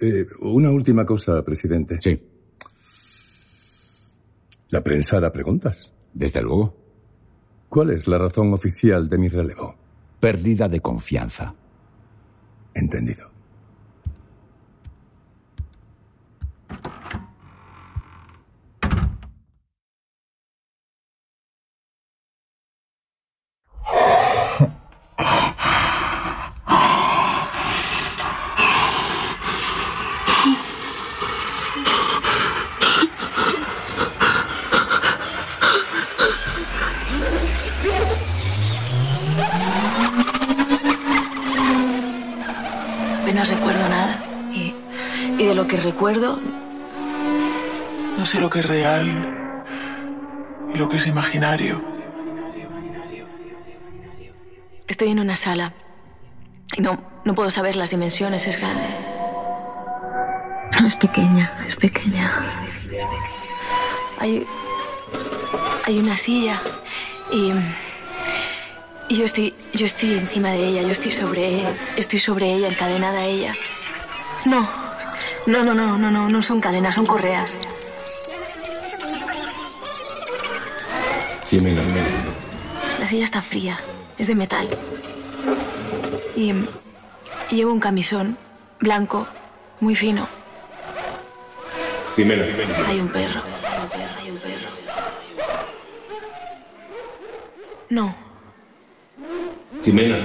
eh, 0.00 0.26
una 0.40 0.70
última 0.70 1.04
cosa, 1.04 1.44
presidente. 1.44 1.98
Sí. 2.00 2.18
La 4.70 4.82
prensa 4.82 5.18
hará 5.18 5.30
preguntas. 5.30 5.92
Desde 6.14 6.40
luego. 6.40 6.74
¿Cuál 7.68 7.90
es 7.90 8.08
la 8.08 8.16
razón 8.16 8.54
oficial 8.54 9.10
de 9.10 9.18
mi 9.18 9.28
relevo? 9.28 9.76
Pérdida 10.18 10.66
de 10.66 10.80
confianza. 10.80 11.54
Entendido. 12.72 13.29
No 48.18 48.26
sé 48.26 48.40
lo 48.40 48.50
que 48.50 48.60
es 48.60 48.66
real 48.66 49.64
y 50.74 50.78
lo 50.78 50.88
que 50.88 50.98
es 50.98 51.06
imaginario. 51.06 51.90
estoy 55.00 55.12
en 55.12 55.20
una 55.20 55.36
sala. 55.36 55.72
Y 56.76 56.82
no, 56.82 57.02
no 57.24 57.34
puedo 57.34 57.50
saber 57.50 57.74
las 57.74 57.88
dimensiones, 57.88 58.46
es 58.46 58.60
grande. 58.60 58.84
No, 60.78 60.86
es 60.86 60.96
pequeña, 60.96 61.50
es 61.66 61.74
pequeña. 61.74 62.30
Hay. 64.18 64.46
Hay 65.86 65.98
una 65.98 66.18
silla. 66.18 66.60
Y. 67.32 67.52
Y 69.08 69.16
yo 69.16 69.24
estoy. 69.24 69.54
Yo 69.72 69.86
estoy 69.86 70.18
encima 70.18 70.50
de 70.50 70.66
ella, 70.66 70.82
yo 70.82 70.90
estoy 70.90 71.12
sobre. 71.12 71.64
Estoy 71.96 72.18
sobre 72.18 72.52
ella, 72.52 72.68
encadenada 72.68 73.20
a 73.20 73.24
ella. 73.24 73.54
No. 74.44 74.60
No, 75.46 75.64
no, 75.64 75.72
no, 75.72 75.96
no, 75.96 76.10
no, 76.10 76.28
no 76.28 76.42
son 76.42 76.60
cadenas, 76.60 76.94
son 76.94 77.06
correas. 77.06 77.58
Jimena, 81.50 81.82
La 83.00 83.06
silla 83.06 83.24
está 83.24 83.42
fría, 83.42 83.76
es 84.18 84.28
de 84.28 84.36
metal. 84.36 84.68
Y, 86.36 86.52
y 86.52 87.56
llevo 87.56 87.72
un 87.72 87.80
camisón 87.80 88.36
blanco, 88.78 89.26
muy 89.80 89.96
fino. 89.96 90.28
Jimena. 92.14 92.44
Hay 92.86 93.00
un 93.00 93.08
perro. 93.08 93.42
Hay 94.20 94.30
un 94.30 94.38
perro. 94.38 94.70
No, 97.88 98.14
Jimena. 99.84 100.18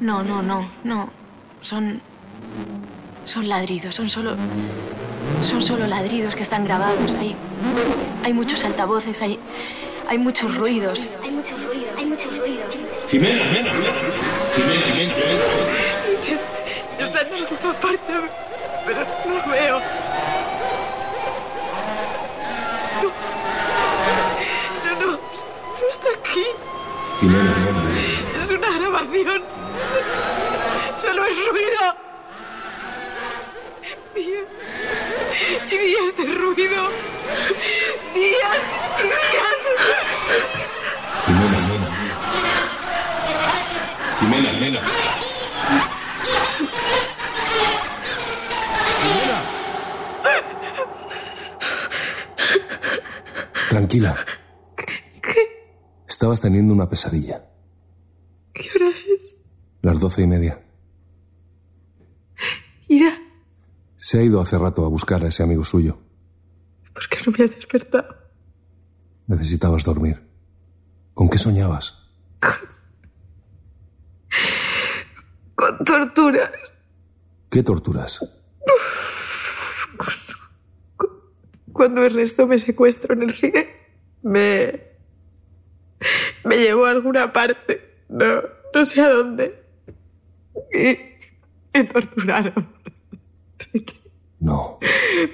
no, 0.00 0.22
no, 0.24 0.42
no, 0.42 0.68
no. 0.82 1.10
Son. 1.60 2.00
Son 3.24 3.48
ladridos, 3.48 3.94
son 3.94 4.08
solo. 4.08 4.36
Son 5.42 5.62
solo 5.62 5.86
ladridos 5.86 6.34
que 6.34 6.42
están 6.42 6.64
grabados. 6.64 7.14
Hay. 7.14 7.36
Hay 8.24 8.32
muchos 8.32 8.64
altavoces, 8.64 9.22
hay. 9.22 9.38
Hay 10.08 10.18
muchos 10.18 10.54
ruidos. 10.56 11.08
Hay 11.22 11.30
muchos 11.32 11.62
ruidos. 11.64 11.90
Hay 11.98 12.06
muchos 12.06 12.38
ruidos. 12.38 12.66
Jimena, 13.10 13.44
Jimena. 13.44 13.70
Jimena, 14.54 14.80
Jimena. 14.82 15.14
Está 16.98 17.20
en 17.20 17.34
alguna 17.34 17.72
parte, 17.80 18.14
pero 18.86 19.00
no 19.26 19.52
veo. 19.52 19.80
No, 23.02 23.08
no, 24.84 25.00
no, 25.00 25.12
no 25.12 25.88
está 25.90 26.08
aquí. 26.20 26.46
Jimena, 27.20 27.54
Jimena. 27.54 28.42
Es 28.42 28.50
una 28.50 28.78
grabación. 28.78 29.42
Solo 31.00 31.24
es 31.24 31.36
ruido. 31.50 32.05
Y 35.76 35.86
días 35.86 36.16
de 36.16 36.34
ruido. 36.34 36.88
Días 38.14 38.14
y 38.14 38.18
días. 38.18 38.60
Jimena, 41.26 41.58
Jimena. 41.66 41.88
Jimena, 44.20 44.50
Jimena. 44.52 44.80
Tranquila. 53.68 54.16
Estabas 56.08 56.40
teniendo 56.40 56.72
una 56.72 56.88
pesadilla. 56.88 57.44
¿Qué 58.54 58.70
hora 58.74 58.88
es? 58.88 59.38
Las 59.82 60.00
doce 60.00 60.22
y 60.22 60.26
media. 60.26 60.62
Ira, 62.88 63.12
Se 64.06 64.20
ha 64.20 64.22
ido 64.22 64.40
hace 64.40 64.56
rato 64.56 64.86
a 64.86 64.88
buscar 64.88 65.24
a 65.24 65.26
ese 65.26 65.42
amigo 65.42 65.64
suyo. 65.64 65.98
¿por 66.94 67.08
qué 67.08 67.18
no 67.26 67.32
me 67.36 67.44
has 67.44 67.50
despertado? 67.56 68.16
Necesitabas 69.26 69.82
dormir. 69.82 70.22
¿Con 71.12 71.28
qué 71.28 71.38
soñabas? 71.38 72.08
Con 75.56 75.84
torturas. 75.84 76.52
¿Qué 77.50 77.64
torturas? 77.64 78.24
Cuando 81.72 82.04
Ernesto 82.04 82.46
me 82.46 82.60
secuestró 82.60 83.12
en 83.14 83.24
el 83.24 83.34
cine, 83.34 83.74
me. 84.22 84.82
me 86.44 86.58
llevó 86.58 86.86
a 86.86 86.90
alguna 86.90 87.32
parte. 87.32 88.04
No, 88.08 88.40
no 88.72 88.84
sé 88.84 89.00
a 89.00 89.08
dónde. 89.08 89.64
Y 90.72 90.96
me 91.74 91.84
torturaron. 91.86 92.75
No. 94.40 94.78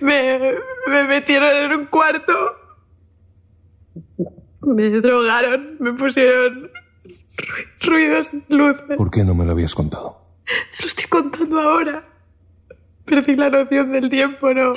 Me, 0.01 0.55
me 0.87 1.05
metieron 1.05 1.51
en 1.57 1.81
un 1.81 1.87
cuarto. 1.87 2.33
Me 4.63 4.89
drogaron, 4.91 5.77
me 5.81 5.93
pusieron 5.95 6.71
ru- 7.05 7.87
ruidos, 7.89 8.31
luces. 8.49 8.97
¿Por 8.97 9.11
qué 9.11 9.25
no 9.25 9.35
me 9.35 9.45
lo 9.45 9.51
habías 9.53 9.75
contado? 9.75 10.21
Te 10.77 10.83
lo 10.83 10.87
estoy 10.89 11.07
contando 11.07 11.61
ahora. 11.61 12.09
Perdí 13.05 13.35
la 13.35 13.51
noción 13.51 13.91
del 13.93 14.09
tiempo, 14.09 14.55
no. 14.55 14.75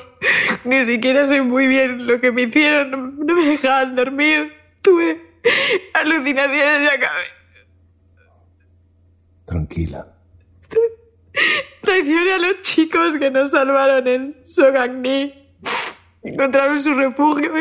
Ni 0.63 0.83
siquiera 0.85 1.27
sé 1.27 1.41
muy 1.43 1.67
bien 1.67 2.07
lo 2.07 2.19
que 2.19 2.31
me 2.31 2.43
hicieron. 2.43 2.89
No, 3.19 3.23
no 3.25 3.35
me 3.35 3.45
dejaban 3.45 3.95
dormir. 3.95 4.51
Tuve 4.81 5.21
alucinaciones 5.93 6.81
y 6.81 6.95
acabé. 6.95 7.25
Tranquila. 9.45 10.07
Traicioné 11.85 12.33
a 12.33 12.37
los 12.37 12.61
chicos 12.61 13.17
que 13.17 13.29
nos 13.29 13.51
salvaron 13.51 14.07
en 14.07 14.35
Sogangni. 14.43 15.33
Encontraron 16.23 16.79
su 16.81 16.93
refugio. 16.93 17.51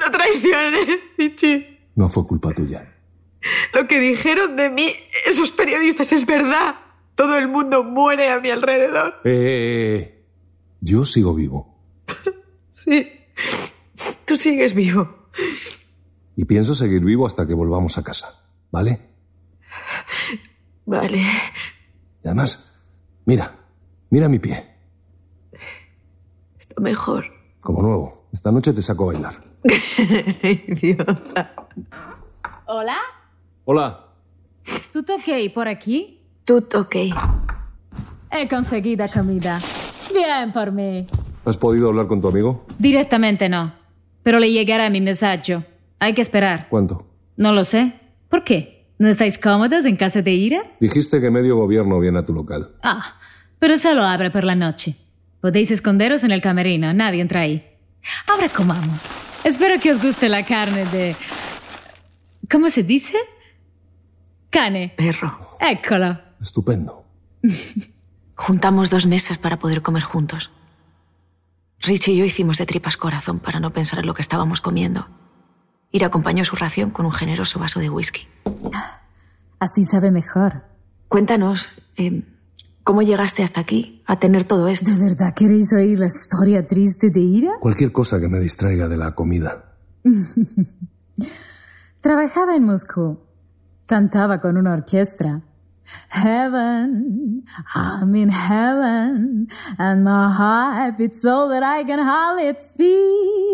Lo 0.00 0.10
traicioné, 0.10 1.00
Ichi. 1.18 1.78
No 1.94 2.08
fue 2.08 2.26
culpa 2.26 2.52
tuya. 2.52 2.92
Lo 3.72 3.86
que 3.86 4.00
dijeron 4.00 4.56
de 4.56 4.70
mí 4.70 4.90
esos 5.26 5.50
periodistas 5.50 6.12
es 6.12 6.26
verdad. 6.26 6.76
Todo 7.14 7.36
el 7.36 7.46
mundo 7.48 7.84
muere 7.84 8.30
a 8.30 8.40
mi 8.40 8.50
alrededor. 8.50 9.20
Eh, 9.24 9.30
eh, 9.30 9.96
eh. 9.96 10.24
Yo 10.80 11.04
sigo 11.04 11.34
vivo. 11.34 11.78
Sí. 12.70 13.10
Tú 14.26 14.36
sigues 14.36 14.74
vivo. 14.74 15.28
Y 16.36 16.44
pienso 16.44 16.74
seguir 16.74 17.04
vivo 17.04 17.26
hasta 17.26 17.46
que 17.46 17.54
volvamos 17.54 17.96
a 17.96 18.02
casa. 18.02 18.44
¿Vale? 18.70 19.00
Vale. 20.84 21.22
Y 22.24 22.28
además, 22.28 22.74
mira, 23.26 23.52
mira 24.08 24.28
mi 24.28 24.38
pie. 24.38 24.64
Está 26.58 26.80
mejor. 26.80 27.26
Como 27.60 27.82
nuevo. 27.82 28.28
Esta 28.32 28.50
noche 28.50 28.72
te 28.72 28.80
saco 28.80 29.04
a 29.10 29.12
bailar. 29.12 29.34
Idiota. 30.42 31.54
¿Hola? 32.66 32.96
Hola. 33.66 34.00
¿Tutto 34.92 35.14
ok 35.16 35.52
por 35.52 35.68
aquí? 35.68 36.22
Tutto 36.44 36.80
ok. 36.80 36.96
He 38.30 38.48
conseguido 38.48 39.06
comida. 39.12 39.60
Bien 40.12 40.52
por 40.52 40.72
mí. 40.72 41.06
¿Has 41.44 41.58
podido 41.58 41.88
hablar 41.90 42.06
con 42.06 42.22
tu 42.22 42.28
amigo? 42.28 42.64
Directamente 42.78 43.50
no. 43.50 43.74
Pero 44.22 44.38
le 44.38 44.50
llegará 44.50 44.88
mi 44.88 45.02
mensaje. 45.02 45.62
Hay 45.98 46.14
que 46.14 46.22
esperar. 46.22 46.68
¿Cuánto? 46.70 47.06
No 47.36 47.52
lo 47.52 47.64
sé. 47.64 48.00
¿Por 48.30 48.44
qué? 48.44 48.73
¿No 48.98 49.08
estáis 49.08 49.38
cómodos 49.38 49.84
en 49.84 49.96
casa 49.96 50.22
de 50.22 50.32
Ira? 50.32 50.62
Dijiste 50.80 51.20
que 51.20 51.30
medio 51.30 51.56
gobierno 51.56 51.98
viene 51.98 52.20
a 52.20 52.26
tu 52.26 52.32
local. 52.32 52.70
Ah, 52.82 53.16
pero 53.58 53.76
solo 53.78 54.02
abre 54.02 54.30
por 54.30 54.44
la 54.44 54.54
noche. 54.54 54.96
Podéis 55.40 55.70
esconderos 55.70 56.22
en 56.22 56.30
el 56.30 56.40
camerino. 56.40 56.92
Nadie 56.94 57.20
entra 57.20 57.40
ahí. 57.40 57.66
Ahora 58.26 58.48
comamos. 58.48 59.02
Espero 59.42 59.80
que 59.80 59.92
os 59.92 60.00
guste 60.00 60.28
la 60.28 60.44
carne 60.44 60.86
de... 60.86 61.16
¿Cómo 62.50 62.70
se 62.70 62.82
dice? 62.82 63.16
Cane. 64.50 64.94
Perro. 64.96 65.56
Éccolo. 65.60 66.18
Estupendo. 66.40 67.04
Juntamos 68.36 68.90
dos 68.90 69.06
mesas 69.06 69.38
para 69.38 69.58
poder 69.58 69.82
comer 69.82 70.02
juntos. 70.02 70.50
Rich 71.80 72.08
y 72.08 72.16
yo 72.16 72.24
hicimos 72.24 72.58
de 72.58 72.66
tripas 72.66 72.96
corazón 72.96 73.40
para 73.40 73.60
no 73.60 73.70
pensar 73.70 73.98
en 73.98 74.06
lo 74.06 74.14
que 74.14 74.22
estábamos 74.22 74.60
comiendo. 74.60 75.08
Ira 75.94 76.08
acompañó 76.08 76.44
su 76.44 76.56
ración 76.56 76.90
con 76.90 77.06
un 77.06 77.12
generoso 77.12 77.60
vaso 77.60 77.78
de 77.78 77.88
whisky. 77.88 78.26
Así 79.60 79.84
sabe 79.84 80.10
mejor. 80.10 80.62
Cuéntanos, 81.06 81.68
eh, 81.96 82.24
¿cómo 82.82 83.02
llegaste 83.02 83.44
hasta 83.44 83.60
aquí 83.60 84.02
a 84.04 84.18
tener 84.18 84.42
todo 84.42 84.66
esto? 84.66 84.90
¿De 84.90 85.00
verdad 85.00 85.34
queréis 85.34 85.72
oír 85.72 86.00
la 86.00 86.06
historia 86.06 86.66
triste 86.66 87.10
de 87.10 87.20
Ira? 87.20 87.52
Cualquier 87.60 87.92
cosa 87.92 88.18
que 88.18 88.28
me 88.28 88.40
distraiga 88.40 88.88
de 88.88 88.96
la 88.96 89.14
comida. 89.14 89.76
Trabajaba 92.00 92.56
en 92.56 92.64
Moscú. 92.64 93.20
Cantaba 93.86 94.40
con 94.40 94.56
una 94.56 94.72
orquesta. 94.72 95.42
Heaven, 96.08 97.44
I'm 97.72 98.14
in 98.16 98.30
heaven, 98.30 99.46
and 99.78 100.02
my 100.02 100.28
heart 100.28 100.98
beats 100.98 101.22
so 101.22 101.48
that 101.50 101.62
I 101.62 101.84
can 101.84 102.00
hardly 102.00 102.52
speak. 102.58 103.53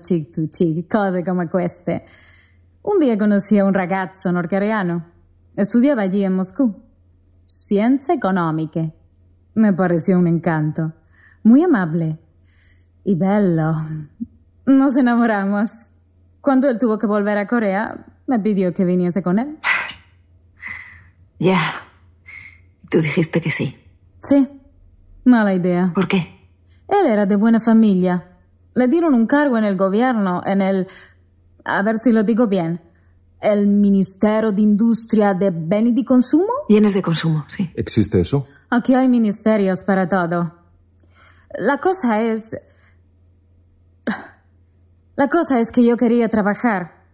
Chick 0.00 0.30
to 0.32 0.48
chick, 0.48 0.86
cose 0.88 1.22
come 1.22 1.48
queste. 1.48 2.04
Un 2.82 2.98
dia 2.98 3.16
conosci 3.16 3.58
a 3.58 3.64
un 3.64 3.72
ragazzo 3.72 4.30
nordcoreano. 4.30 5.04
Studiava 5.56 6.02
allí 6.02 6.24
en 6.24 6.34
Moscú. 6.34 6.74
Ciencias 7.44 8.16
económicas. 8.16 8.90
Me 9.54 9.72
pareció 9.72 10.18
un 10.18 10.26
encanto. 10.26 10.92
Muy 11.42 11.62
amable. 11.62 12.18
Y 13.04 13.14
bello. 13.14 13.74
Nos 14.66 14.96
enamoramos. 14.96 15.88
Cuando 16.40 16.68
él 16.68 16.78
tuvo 16.78 16.98
que 16.98 17.06
volver 17.06 17.38
a 17.38 17.46
Corea, 17.46 18.06
me 18.26 18.38
pidió 18.38 18.72
que 18.72 18.84
viniese 18.84 19.22
con 19.22 19.38
él. 19.38 19.58
Ya. 21.38 21.82
Tú 22.90 23.00
dijiste 23.00 23.40
que 23.40 23.50
sí. 23.50 23.76
Sí. 24.18 24.59
Mala 25.30 25.54
idea. 25.54 25.92
¿Por 25.94 26.08
qué? 26.08 26.48
Él 26.88 27.06
era 27.06 27.24
de 27.24 27.36
buena 27.36 27.60
familia. 27.60 28.36
Le 28.74 28.88
dieron 28.88 29.14
un 29.14 29.26
cargo 29.26 29.56
en 29.56 29.64
el 29.64 29.76
gobierno, 29.76 30.42
en 30.44 30.60
el... 30.60 30.88
A 31.64 31.82
ver 31.82 32.00
si 32.00 32.10
lo 32.10 32.24
digo 32.24 32.48
bien. 32.48 32.80
El 33.40 33.68
Ministerio 33.68 34.50
de 34.50 34.62
Industria 34.62 35.32
de 35.32 35.50
Beni 35.50 35.92
de 35.92 36.04
Consumo. 36.04 36.52
Bienes 36.68 36.94
de 36.94 37.00
consumo, 37.00 37.44
sí. 37.48 37.70
¿Existe 37.74 38.20
eso? 38.20 38.48
Aquí 38.70 38.94
hay 38.94 39.08
ministerios 39.08 39.84
para 39.84 40.08
todo. 40.08 40.52
La 41.56 41.78
cosa 41.78 42.22
es... 42.22 42.60
La 45.16 45.28
cosa 45.28 45.60
es 45.60 45.70
que 45.70 45.84
yo 45.84 45.96
quería 45.96 46.28
trabajar, 46.28 47.04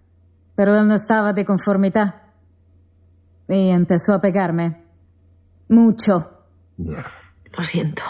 pero 0.55 0.75
él 0.75 0.89
no 0.89 0.95
estaba 0.95 1.33
de 1.33 1.45
conformidad. 1.45 2.23
Y 3.49 3.69
empezó 3.69 4.15
a 4.15 4.21
pegarme. 4.21 4.85
Mucho. 5.69 6.31
Lo 7.57 7.65
siento. 7.65 8.03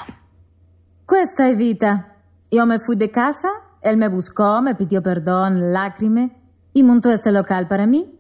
Questa 1.05 1.47
è 1.47 1.55
vita. 1.55 2.17
Yo 2.51 2.67
me 2.67 2.79
fui 2.79 2.97
de 2.97 3.11
casa, 3.11 3.49
él 3.81 3.97
me 3.97 4.09
buscó, 4.09 4.61
me 4.61 4.75
pidió 4.75 5.03
perdón, 5.03 5.73
lágrime, 5.73 6.37
y 6.73 6.83
montó 6.83 7.11
este 7.11 7.31
local 7.31 7.69
para 7.69 7.87
mí. 7.87 8.19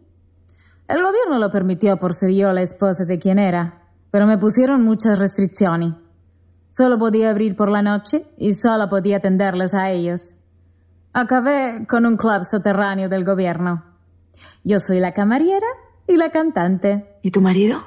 El 0.89 1.03
gobierno 1.03 1.39
lo 1.39 1.51
permitió 1.51 1.97
por 1.97 2.15
ser 2.15 2.31
yo 2.31 2.53
la 2.53 2.63
esposa 2.63 3.05
de 3.05 3.19
quien 3.19 3.39
era, 3.39 3.83
pero 4.11 4.27
me 4.27 4.39
pusieron 4.39 4.85
muchas 4.85 5.19
restricciones. 5.19 5.95
Solo 6.71 6.99
podía 6.99 7.31
abrir 7.31 7.57
por 7.57 7.71
la 7.71 7.83
noche 7.83 8.25
y 8.37 8.55
solo 8.55 8.89
podía 8.89 9.17
atenderles 9.17 9.75
a 9.75 9.91
ellos. 9.91 10.35
Acabé 11.13 11.87
con 11.89 12.07
un 12.07 12.17
club 12.17 12.45
soterráneo 12.45 13.09
del 13.09 13.25
gobierno. 13.25 13.83
Yo 14.63 14.79
soy 14.79 15.01
la 15.01 15.13
camariera 15.13 15.67
y 16.07 16.17
la 16.17 16.31
cantante. 16.31 17.19
¿Y 17.23 17.31
tu 17.31 17.41
marido? 17.41 17.83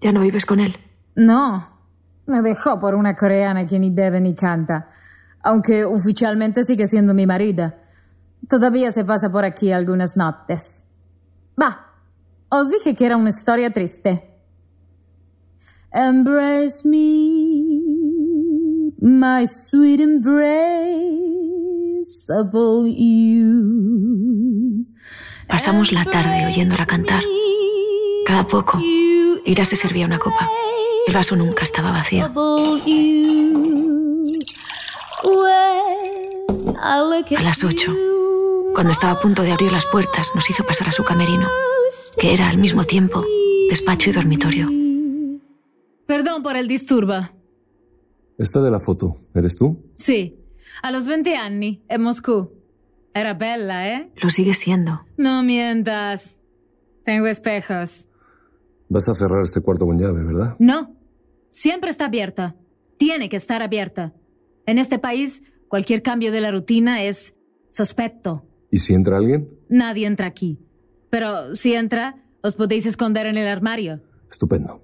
¿Ya 0.00 0.12
no 0.12 0.20
vives 0.20 0.46
con 0.46 0.60
él? 0.60 0.76
No, 1.16 1.77
me 2.28 2.42
dejó 2.42 2.78
por 2.78 2.94
una 2.94 3.16
coreana 3.16 3.66
que 3.66 3.78
ni 3.78 3.90
bebe 3.90 4.20
ni 4.20 4.34
canta, 4.34 4.90
aunque 5.42 5.84
oficialmente 5.84 6.62
sigue 6.62 6.86
siendo 6.86 7.14
mi 7.14 7.26
marido. 7.26 7.72
Todavía 8.48 8.92
se 8.92 9.04
pasa 9.04 9.30
por 9.30 9.44
aquí 9.44 9.72
algunas 9.72 10.16
noches. 10.16 10.84
Va, 11.60 11.86
os 12.50 12.70
dije 12.70 12.94
que 12.94 13.06
era 13.06 13.16
una 13.16 13.30
historia 13.30 13.72
triste. 13.72 14.24
Embrace 15.90 16.86
me, 16.86 17.80
my 19.00 19.46
sweet 19.46 20.00
embraceable 20.00 20.54
you. 22.94 24.86
Pasamos 25.48 25.92
la 25.92 26.04
tarde 26.04 26.46
oyéndola 26.46 26.84
cantar. 26.84 27.22
Cada 28.26 28.46
poco, 28.46 28.78
Ira 29.46 29.64
se 29.64 29.76
servía 29.76 30.04
una 30.04 30.18
copa. 30.18 30.46
El 31.08 31.14
vaso 31.14 31.36
nunca 31.36 31.62
estaba 31.62 31.90
vacío. 31.90 32.26
A 36.76 37.42
las 37.42 37.64
ocho, 37.64 37.94
cuando 38.74 38.92
estaba 38.92 39.14
a 39.14 39.20
punto 39.20 39.42
de 39.42 39.50
abrir 39.50 39.72
las 39.72 39.86
puertas, 39.86 40.32
nos 40.34 40.50
hizo 40.50 40.66
pasar 40.66 40.88
a 40.88 40.92
su 40.92 41.04
camerino, 41.04 41.48
que 42.20 42.34
era 42.34 42.50
al 42.50 42.58
mismo 42.58 42.84
tiempo 42.84 43.24
despacho 43.70 44.10
y 44.10 44.12
dormitorio. 44.12 44.68
Perdón 46.06 46.42
por 46.42 46.56
el 46.56 46.68
disturbo. 46.68 47.30
Esta 48.36 48.60
de 48.60 48.70
la 48.70 48.78
foto, 48.78 49.16
¿eres 49.34 49.56
tú? 49.56 49.90
Sí, 49.94 50.38
a 50.82 50.90
los 50.90 51.06
20 51.06 51.34
anni, 51.36 51.82
en 51.88 52.02
Moscú. 52.02 52.52
Era 53.14 53.32
bella, 53.32 53.96
¿eh? 53.96 54.12
Lo 54.16 54.28
sigue 54.28 54.52
siendo. 54.52 55.06
No 55.16 55.42
mientas. 55.42 56.36
Tengo 57.06 57.28
espejos. 57.28 58.10
Vas 58.90 59.08
a 59.08 59.14
cerrar 59.14 59.40
este 59.40 59.62
cuarto 59.62 59.86
con 59.86 59.98
llave, 59.98 60.22
¿verdad? 60.22 60.54
No. 60.58 60.97
Siempre 61.50 61.90
está 61.90 62.06
abierta. 62.06 62.56
Tiene 62.96 63.28
que 63.28 63.36
estar 63.36 63.62
abierta. 63.62 64.12
En 64.66 64.78
este 64.78 64.98
país, 64.98 65.42
cualquier 65.68 66.02
cambio 66.02 66.32
de 66.32 66.40
la 66.40 66.50
rutina 66.50 67.02
es 67.02 67.34
sospecho. 67.70 68.44
¿Y 68.70 68.80
si 68.80 68.94
entra 68.94 69.16
alguien? 69.16 69.48
Nadie 69.68 70.06
entra 70.06 70.26
aquí. 70.26 70.58
Pero 71.10 71.54
si 71.54 71.74
entra, 71.74 72.16
os 72.42 72.56
podéis 72.56 72.86
esconder 72.86 73.26
en 73.26 73.36
el 73.36 73.48
armario. 73.48 74.00
Estupendo. 74.30 74.82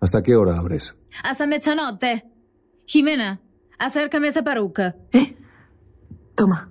¿Hasta 0.00 0.22
qué 0.22 0.36
hora 0.36 0.58
abres? 0.58 0.94
Hasta 1.22 1.46
mezzanotte. 1.46 2.24
Jimena, 2.84 3.40
acércame 3.78 4.28
esa 4.28 4.42
peruca. 4.42 4.94
¿Eh? 5.12 5.36
Toma. 6.34 6.70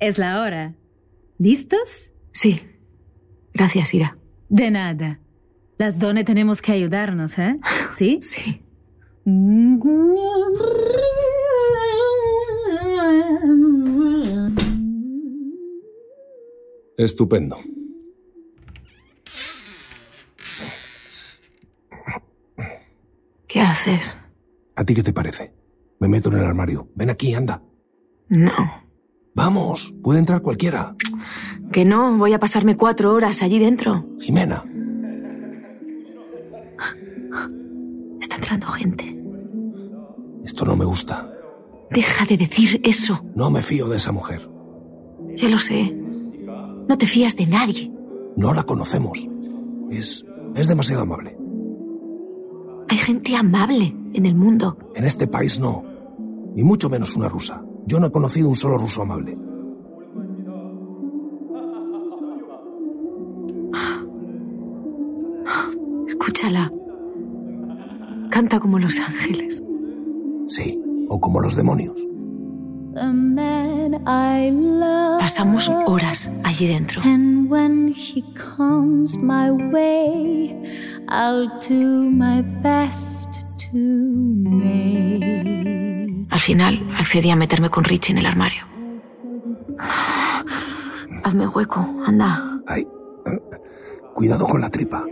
Es 0.00 0.18
la 0.18 0.42
hora. 0.42 0.74
¿Listos? 1.38 2.12
Sí. 2.32 2.60
Gracias, 3.54 3.94
Ira. 3.94 4.18
De 4.48 4.70
nada. 4.70 5.20
Las 5.78 5.98
dones 5.98 6.24
tenemos 6.24 6.62
que 6.62 6.72
ayudarnos, 6.72 7.38
¿eh? 7.38 7.58
¿Sí? 7.90 8.20
Sí. 8.22 8.62
Estupendo. 16.96 17.58
¿Qué 23.48 23.60
haces? 23.60 24.16
¿A 24.76 24.84
ti 24.84 24.94
qué 24.94 25.02
te 25.02 25.12
parece? 25.12 25.52
Me 25.98 26.08
meto 26.08 26.30
en 26.30 26.38
el 26.38 26.44
armario. 26.44 26.88
Ven 26.94 27.10
aquí, 27.10 27.34
anda. 27.34 27.62
No. 28.28 28.52
Vamos, 29.34 29.92
puede 30.02 30.20
entrar 30.20 30.40
cualquiera. 30.40 30.94
Que 31.72 31.84
no, 31.84 32.16
voy 32.16 32.32
a 32.32 32.38
pasarme 32.38 32.76
cuatro 32.76 33.12
horas 33.12 33.42
allí 33.42 33.58
dentro. 33.58 34.06
Jimena. 34.20 34.64
Gente. 38.46 39.04
Esto 40.44 40.64
no 40.64 40.76
me 40.76 40.84
gusta. 40.84 41.28
Deja 41.90 42.24
de 42.26 42.36
decir 42.36 42.80
eso. 42.84 43.20
No 43.34 43.50
me 43.50 43.62
fío 43.62 43.88
de 43.88 43.96
esa 43.96 44.12
mujer. 44.12 44.48
Ya 45.34 45.48
lo 45.48 45.58
sé. 45.58 45.92
No 46.88 46.96
te 46.96 47.06
fías 47.06 47.36
de 47.36 47.46
nadie. 47.46 47.92
No 48.36 48.54
la 48.54 48.62
conocemos. 48.62 49.28
Es. 49.90 50.24
es 50.54 50.68
demasiado 50.68 51.02
amable. 51.02 51.36
Hay 52.88 52.98
gente 52.98 53.34
amable 53.34 53.94
en 54.12 54.26
el 54.26 54.36
mundo. 54.36 54.78
En 54.94 55.04
este 55.04 55.26
país 55.26 55.58
no. 55.58 55.84
Y 56.54 56.62
mucho 56.62 56.88
menos 56.88 57.16
una 57.16 57.28
rusa. 57.28 57.64
Yo 57.86 57.98
no 57.98 58.06
he 58.06 58.12
conocido 58.12 58.48
un 58.48 58.56
solo 58.56 58.78
ruso 58.78 59.02
amable. 59.02 59.36
Escúchala. 66.06 66.75
Canta 68.36 68.60
como 68.60 68.78
los 68.78 68.98
ángeles. 69.00 69.62
Sí, 70.46 70.78
o 71.08 71.18
como 71.18 71.40
los 71.40 71.56
demonios. 71.56 72.06
Pasamos 75.18 75.72
horas 75.86 76.30
allí 76.44 76.66
dentro. 76.66 77.00
Al 86.28 86.38
final 86.38 86.90
accedí 86.98 87.30
a 87.30 87.36
meterme 87.36 87.70
con 87.70 87.84
Richie 87.84 88.12
en 88.12 88.18
el 88.18 88.26
armario. 88.26 88.64
Hazme 91.24 91.48
hueco, 91.48 91.80
anda. 92.04 92.60
Ay, 92.66 92.86
cuidado 94.12 94.46
con 94.46 94.60
la 94.60 94.68
tripa. 94.68 95.06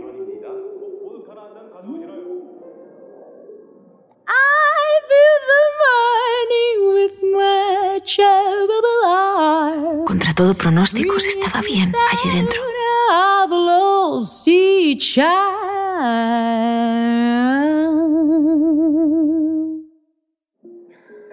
Contra 10.15 10.31
todo 10.31 10.53
pronóstico 10.53 11.19
se 11.19 11.27
estaba 11.27 11.59
bien 11.59 11.91
allí 12.09 12.33
dentro. 12.33 12.61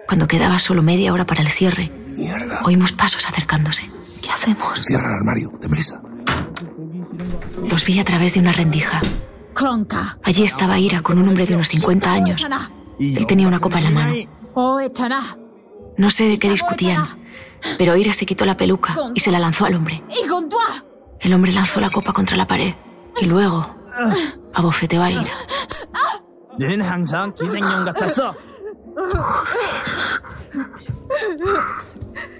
Cuando 0.05 0.27
quedaba 0.27 0.59
solo 0.59 0.83
media 0.83 1.13
hora 1.13 1.25
para 1.25 1.41
el 1.41 1.47
cierre, 1.47 1.93
oímos 2.65 2.91
pasos 2.91 3.25
acercándose. 3.25 3.89
¿Qué 4.21 4.29
hacemos? 4.29 4.83
Cierra 4.83 5.11
el 5.11 5.15
armario, 5.15 5.53
deprisa. 5.61 6.01
Los 7.63 7.85
vi 7.85 8.01
a 8.01 8.03
través 8.03 8.33
de 8.33 8.41
una 8.41 8.51
rendija. 8.51 8.99
Kronka. 9.53 10.17
Allí 10.23 10.43
estaba 10.43 10.77
Ira 10.77 11.01
con 11.01 11.17
un 11.19 11.29
hombre 11.29 11.45
de 11.45 11.55
unos 11.55 11.69
50 11.69 12.11
años. 12.11 12.45
Él 12.99 13.25
tenía 13.27 13.47
una 13.47 13.61
copa 13.61 13.77
en 13.77 13.83
la 13.85 13.91
mano. 13.91 14.13
Oetana. 14.55 15.37
No 15.97 16.09
sé 16.09 16.27
de 16.27 16.37
qué 16.37 16.49
discutían, 16.49 17.22
pero 17.77 17.95
Ira 17.95 18.13
se 18.13 18.25
quitó 18.25 18.45
la 18.45 18.55
peluca 18.57 18.95
y 19.13 19.19
se 19.19 19.31
la 19.31 19.39
lanzó 19.39 19.65
al 19.65 19.75
hombre. 19.75 20.03
El 21.19 21.33
hombre 21.33 21.51
lanzó 21.53 21.79
la 21.79 21.89
copa 21.89 22.11
contra 22.13 22.35
la 22.37 22.47
pared 22.47 22.73
y 23.21 23.25
luego 23.25 23.75
abofeteó 24.53 25.01
a 25.03 25.11
Ira. 25.11 25.33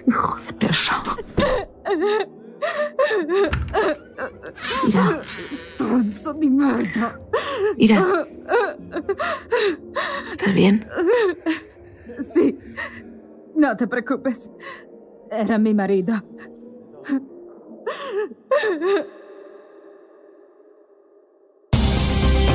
Hijo 0.06 0.36
de 0.46 0.52
perro. 0.54 1.16
Ira. 4.78 5.20
Ira. 7.76 8.26
¿Estás 10.30 10.54
bien? 10.54 10.86
Sí. 12.34 12.58
No 13.56 13.76
te 13.76 13.86
preocupes. 13.86 14.48
Era 15.36 15.58
mi 15.58 15.74
marido. 15.74 16.22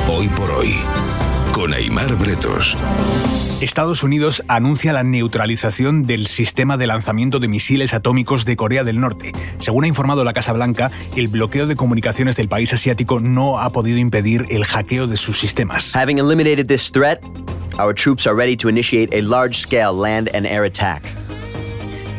Hoy 0.08 0.28
por 0.28 0.50
hoy, 0.50 0.74
con 1.52 1.74
Aymar 1.74 2.16
Bretos. 2.16 2.76
Estados 3.60 4.02
Unidos 4.02 4.42
anuncia 4.48 4.94
la 4.94 5.02
neutralización 5.02 6.06
del 6.06 6.26
sistema 6.26 6.78
de 6.78 6.86
lanzamiento 6.86 7.38
de 7.38 7.48
misiles 7.48 7.92
atómicos 7.92 8.46
de 8.46 8.56
Corea 8.56 8.82
del 8.82 8.98
Norte. 8.98 9.32
Según 9.58 9.84
ha 9.84 9.86
informado 9.86 10.24
la 10.24 10.32
Casa 10.32 10.54
Blanca, 10.54 10.90
el 11.14 11.28
bloqueo 11.28 11.66
de 11.66 11.76
comunicaciones 11.76 12.36
del 12.36 12.48
país 12.48 12.72
asiático 12.72 13.20
no 13.20 13.60
ha 13.60 13.70
podido 13.70 13.98
impedir 13.98 14.46
el 14.48 14.64
hackeo 14.64 15.06
de 15.06 15.18
sus 15.18 15.38
sistemas. 15.38 15.94
Having 15.94 16.18
eliminated 16.18 16.66
this 16.68 16.90
threat, 16.90 17.20
our 17.78 17.94
troops 17.94 18.26
are 18.26 18.34
ready 18.34 18.56
to 18.56 18.70
initiate 18.70 19.14
a 19.14 19.20
large-scale 19.20 19.92
land 19.92 20.30
and 20.34 20.46
air 20.46 20.64
attack. 20.64 21.02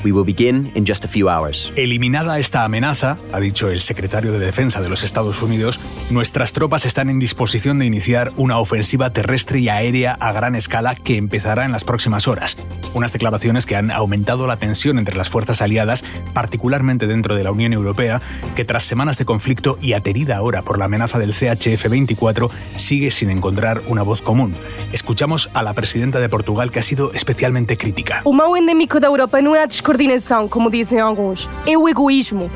We 0.04 0.12
will 0.12 0.26
begin 0.26 0.72
in 0.76 0.86
just 0.86 1.06
a 1.06 1.08
few 1.08 1.30
hours. 1.30 1.72
Eliminada 1.76 2.40
esta 2.40 2.64
amenaza, 2.64 3.18
ha 3.32 3.40
dicho 3.40 3.70
el 3.70 3.82
secretario 3.82 4.32
de 4.32 4.40
Defensa 4.40 4.82
de 4.82 4.90
los 4.90 5.04
Estados 5.04 5.42
Unidos, 5.44 5.80
nuestras 6.10 6.54
tropas 6.54 6.86
están 6.86 7.10
en 7.10 7.20
disposición 7.20 7.78
de 7.78 7.86
iniciar 7.86 8.32
una 8.36 8.58
ofensiva 8.58 9.12
terrestre 9.12 9.60
y 9.60 9.70
aérea 9.70 10.14
a 10.20 10.32
gran 10.32 10.56
escala 10.56 10.96
que 10.96 11.18
empezará 11.18 11.66
en 11.66 11.72
las 11.72 11.84
próximas 11.84 12.28
horas. 12.28 12.58
Unas 12.94 13.14
declaraciones 13.14 13.66
que 13.66 13.76
han 13.76 13.92
aumentado 13.92 14.48
la 14.48 14.58
tensión 14.58 14.98
entre 14.98 15.16
las 15.16 15.30
fuerzas 15.30 15.62
aliadas, 15.62 16.04
particularmente 16.34 17.08
dentro 17.08 17.36
de 17.36 17.44
la 17.44 17.52
Unión 17.52 17.74
Europea, 17.74 18.22
que 18.56 18.66
tras 18.66 18.84
semanas 18.84 19.18
de 19.18 19.26
conflicto 19.26 19.78
y 19.82 19.94
aterida 19.94 20.38
ahora 20.38 20.64
por 20.64 20.78
la 20.78 20.86
amenaza 20.86 21.20
del 21.20 21.34
CHF-24, 21.34 22.50
sigue 22.78 23.12
sin 23.12 23.30
encontrar 23.30 23.82
una 23.88 24.04
voz 24.04 24.22
común. 24.22 24.56
Escuchamos 24.92 25.50
a 25.54 25.64
la 25.64 25.74
presidenta 25.74 26.20
de 26.20 26.30
Portugal 26.30 26.72
que 26.72 26.80
ha 26.80 26.84
sido 26.84 27.14
especialmente 27.14 27.78
crítica. 27.78 28.22
O 28.24 28.34
mal 28.34 28.56
endémico 28.58 29.00
da 29.00 29.08
Europa 29.08 29.42
não 29.42 29.56
é 29.56 29.64
a 29.92 29.98
descoordenação, 29.98 30.48
como 30.48 30.70
dizem 30.70 31.00
alguns. 31.00 31.50
É 31.66 31.78
o 31.78 31.88
egoísmo. 31.88 32.50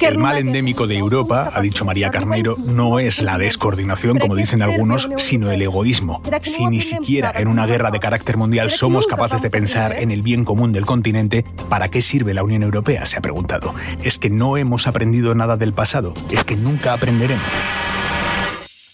El 0.00 0.18
mal 0.18 0.38
endémico 0.38 0.86
de 0.86 0.96
Europa, 0.96 1.52
ha 1.54 1.60
dicho 1.60 1.84
María 1.84 2.10
Carneiro, 2.10 2.56
no 2.58 2.98
es 2.98 3.22
la 3.22 3.38
descoordinación, 3.38 4.18
como 4.18 4.34
dicen 4.34 4.62
algunos, 4.62 5.08
sino 5.18 5.50
el 5.52 5.62
egoísmo. 5.62 6.20
Si 6.42 6.66
ni 6.66 6.80
siquiera 6.80 7.32
en 7.36 7.48
una 7.48 7.66
guerra 7.66 7.90
de 7.90 8.00
carácter 8.00 8.36
mundial 8.36 8.70
somos 8.70 9.06
capaces 9.06 9.40
de 9.42 9.50
pensar 9.50 9.98
en 9.98 10.10
el 10.10 10.22
bien 10.22 10.44
común 10.44 10.72
del 10.72 10.86
continente, 10.86 11.44
¿para 11.68 11.88
qué 11.88 12.02
sirve 12.02 12.34
la 12.34 12.42
Unión 12.42 12.62
Europea? 12.62 13.06
Se 13.06 13.18
ha 13.18 13.20
preguntado. 13.20 13.74
¿Es 14.02 14.18
que 14.18 14.30
no 14.30 14.56
hemos 14.56 14.86
aprendido 14.86 15.34
nada 15.34 15.56
del 15.56 15.74
pasado? 15.74 16.12
¿Es 16.30 16.42
que 16.44 16.56
nunca 16.56 16.94
aprenderemos? 16.94 17.44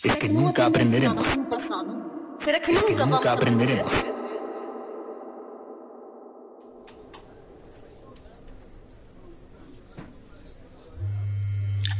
Es 0.02 0.16
que 0.16 0.28
nunca 0.28 0.66
aprenderemos. 0.66 1.24
Es 2.46 2.82
que 2.84 2.94
nunca 2.94 3.32
aprenderemos. 3.32 4.17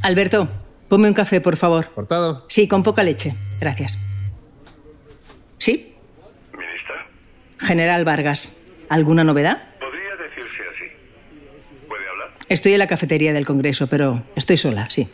Alberto, 0.02 0.48
ponme 0.88 1.08
un 1.08 1.14
café, 1.14 1.40
por 1.40 1.56
favor. 1.56 1.90
¿Cortado? 1.94 2.44
Sí, 2.48 2.68
con 2.68 2.82
poca 2.82 3.02
leche. 3.02 3.34
Gracias. 3.60 3.98
¿Sí? 5.58 5.94
Ministra, 6.56 7.06
General 7.58 8.04
Vargas, 8.04 8.54
¿alguna 8.88 9.24
novedad? 9.24 9.74
podría 9.80 10.14
decirse 10.16 10.62
así. 10.74 10.84
¿Puede 11.88 12.08
hablar? 12.08 12.28
Estoy 12.48 12.72
en 12.74 12.78
la 12.78 12.86
cafetería 12.86 13.32
del 13.32 13.44
Congreso, 13.46 13.88
pero 13.88 14.22
estoy 14.36 14.56
sola, 14.56 14.88
sí. 14.88 15.08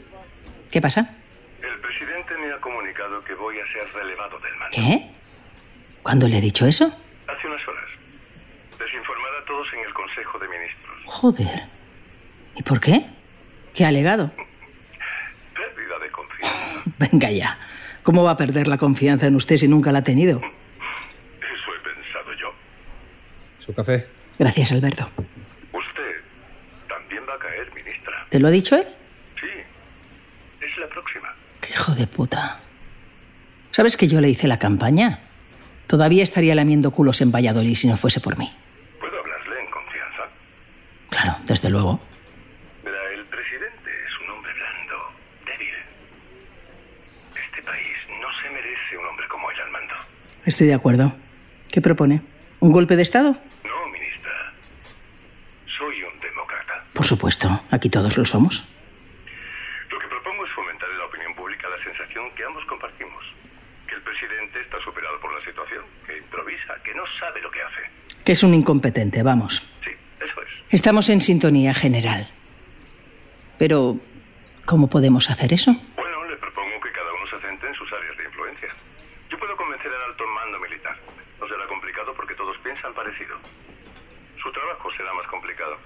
¿Qué 0.70 0.80
pasa? 0.80 1.16
El 1.62 1.80
presidente 1.80 2.34
me 2.36 2.52
ha 2.52 2.60
comunicado 2.60 3.20
que 3.22 3.34
voy 3.34 3.56
a 3.58 3.66
ser 3.66 3.94
relevado 3.94 4.38
del 4.40 4.56
mando. 4.56 4.70
¿Qué? 4.76 5.10
¿Cuándo 6.02 6.28
le 6.28 6.38
he 6.38 6.40
dicho 6.42 6.66
eso? 6.66 6.84
Hace 6.86 7.46
unas 7.46 7.66
horas. 7.66 7.84
Desinformada 8.78 9.38
a 9.42 9.44
todos 9.46 9.66
en 9.72 9.80
el 9.86 9.94
Consejo 9.94 10.38
de 10.38 10.48
Ministros. 10.48 10.94
Joder. 11.06 11.62
¿Y 12.56 12.62
por 12.62 12.80
qué? 12.80 13.06
¿Qué 13.72 13.84
ha 13.84 13.88
alegado? 13.88 14.30
Venga 16.98 17.30
ya. 17.30 17.58
¿Cómo 18.02 18.22
va 18.22 18.32
a 18.32 18.36
perder 18.36 18.68
la 18.68 18.78
confianza 18.78 19.26
en 19.26 19.34
usted 19.36 19.56
si 19.56 19.68
nunca 19.68 19.92
la 19.92 20.00
ha 20.00 20.04
tenido? 20.04 20.38
Eso 20.38 21.70
he 21.74 21.94
pensado 21.94 22.32
yo. 22.34 22.52
Su 23.60 23.74
café. 23.74 24.06
Gracias, 24.38 24.72
Alberto. 24.72 25.08
Usted 25.72 26.20
también 26.88 27.22
va 27.28 27.34
a 27.34 27.38
caer, 27.38 27.72
ministra. 27.74 28.26
¿Te 28.28 28.38
lo 28.40 28.48
ha 28.48 28.50
dicho 28.50 28.76
él? 28.76 28.84
Sí. 29.40 29.46
Es 30.60 30.78
la 30.78 30.88
próxima. 30.88 31.34
¡Qué 31.60 31.70
hijo 31.70 31.94
de 31.94 32.06
puta! 32.06 32.60
¿Sabes 33.70 33.96
que 33.96 34.06
yo 34.06 34.20
le 34.20 34.28
hice 34.28 34.46
la 34.48 34.58
campaña? 34.58 35.20
Todavía 35.86 36.22
estaría 36.22 36.54
lamiendo 36.54 36.90
culos 36.90 37.20
en 37.20 37.32
Valladolid 37.32 37.74
si 37.74 37.88
no 37.88 37.96
fuese 37.96 38.20
por 38.20 38.38
mí. 38.38 38.50
¿Puedo 39.00 39.18
hablarle 39.18 39.60
en 39.60 39.70
confianza? 39.70 40.22
Claro, 41.10 41.36
desde 41.44 41.70
luego. 41.70 42.00
Verá, 42.84 42.98
el 43.12 43.24
presidente 43.26 43.90
es 44.06 44.20
un 44.22 44.30
hombre 44.30 44.52
blando, 44.54 44.94
débil. 45.46 45.74
Este 47.34 47.62
país 47.62 47.96
no 48.20 48.28
se 48.42 48.50
merece 48.50 48.98
un 48.98 49.06
hombre 49.06 49.26
como 49.28 49.50
él 49.50 49.60
al 49.60 49.70
mando. 49.70 49.94
Estoy 50.46 50.66
de 50.66 50.74
acuerdo. 50.74 51.12
¿Qué 51.70 51.80
propone? 51.80 52.22
¿Un 52.60 52.72
golpe 52.72 52.96
de 52.96 53.02
Estado? 53.02 53.32
No, 53.64 53.88
ministra. 53.92 54.52
Soy 55.66 56.02
un 56.02 56.20
demócrata. 56.20 56.84
Por 56.92 57.04
supuesto, 57.04 57.48
aquí 57.70 57.90
todos 57.90 58.16
lo 58.16 58.24
somos. 58.24 58.64
Lo 59.90 59.98
que 59.98 60.06
propongo 60.06 60.44
es 60.46 60.52
fomentar 60.52 60.88
en 60.90 60.98
la 60.98 61.04
opinión 61.06 61.34
pública 61.34 61.68
la 61.68 61.82
sensación 61.82 62.30
que 62.36 62.44
ambos 62.44 62.64
compartimos. 62.66 63.24
Que 63.88 63.94
el 63.96 64.02
presidente 64.02 64.60
está 64.60 64.78
superado 64.84 65.18
por 65.20 65.34
la 65.34 65.44
situación, 65.44 65.84
que 66.06 66.18
improvisa, 66.18 66.74
que 66.84 66.94
no 66.94 67.02
sabe 67.18 67.40
lo 67.42 67.50
que 67.50 67.62
hace. 67.62 68.22
Que 68.24 68.32
es 68.32 68.42
un 68.42 68.54
incompetente, 68.54 69.22
vamos. 69.22 69.60
Sí, 69.82 69.90
eso 70.20 70.42
es. 70.42 70.50
Estamos 70.70 71.08
en 71.08 71.20
sintonía 71.20 71.74
general. 71.74 72.28
Pero, 73.58 73.98
¿cómo 74.64 74.88
podemos 74.88 75.30
hacer 75.30 75.52
eso? 75.52 75.72
Bueno, 75.96 76.24
le 76.24 76.36
propongo 76.36 76.80
que 76.80 76.90
cada 76.92 77.12
uno 77.12 77.26
se 77.26 77.46
centre 77.46 77.68
en 77.68 77.74
sus 77.74 77.92
áreas 77.92 78.16
de 78.16 78.24
influencia. 78.24 78.68
Yo 79.30 79.38
puedo 79.38 79.56
convencer 79.56 79.92
al 79.92 80.10
alto 80.10 80.24
mando 80.26 80.58
militar. 80.60 80.96
No 81.40 81.46
será 81.46 81.66
complicado 81.66 82.14
porque 82.92 82.92
todos 82.92 82.92
piensan 82.92 82.94
parecido. 82.94 83.36
Su 84.42 84.52
trabajo 84.52 84.90
será 84.96 85.12
más 85.14 85.26
complicado. 85.26 85.76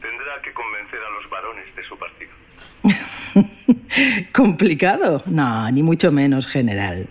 Tendrá 0.00 0.40
que 0.42 0.52
convencer 0.52 0.98
a 1.00 1.10
los 1.10 1.30
varones 1.30 1.74
de 1.74 1.82
su 1.84 1.96
partido. 1.98 2.32
¿Complicado? 4.32 5.22
No, 5.26 5.70
ni 5.70 5.82
mucho 5.82 6.12
menos, 6.12 6.46
general. 6.46 7.08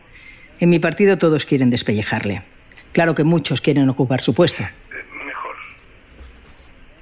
En 0.59 0.69
mi 0.69 0.79
partido 0.79 1.17
todos 1.17 1.45
quieren 1.45 1.69
despellejarle. 1.69 2.43
Claro 2.93 3.15
que 3.15 3.23
muchos 3.23 3.59
quieren 3.59 3.89
ocupar 3.89 4.21
su 4.21 4.33
puesto. 4.33 4.63
Mejor. 4.63 5.55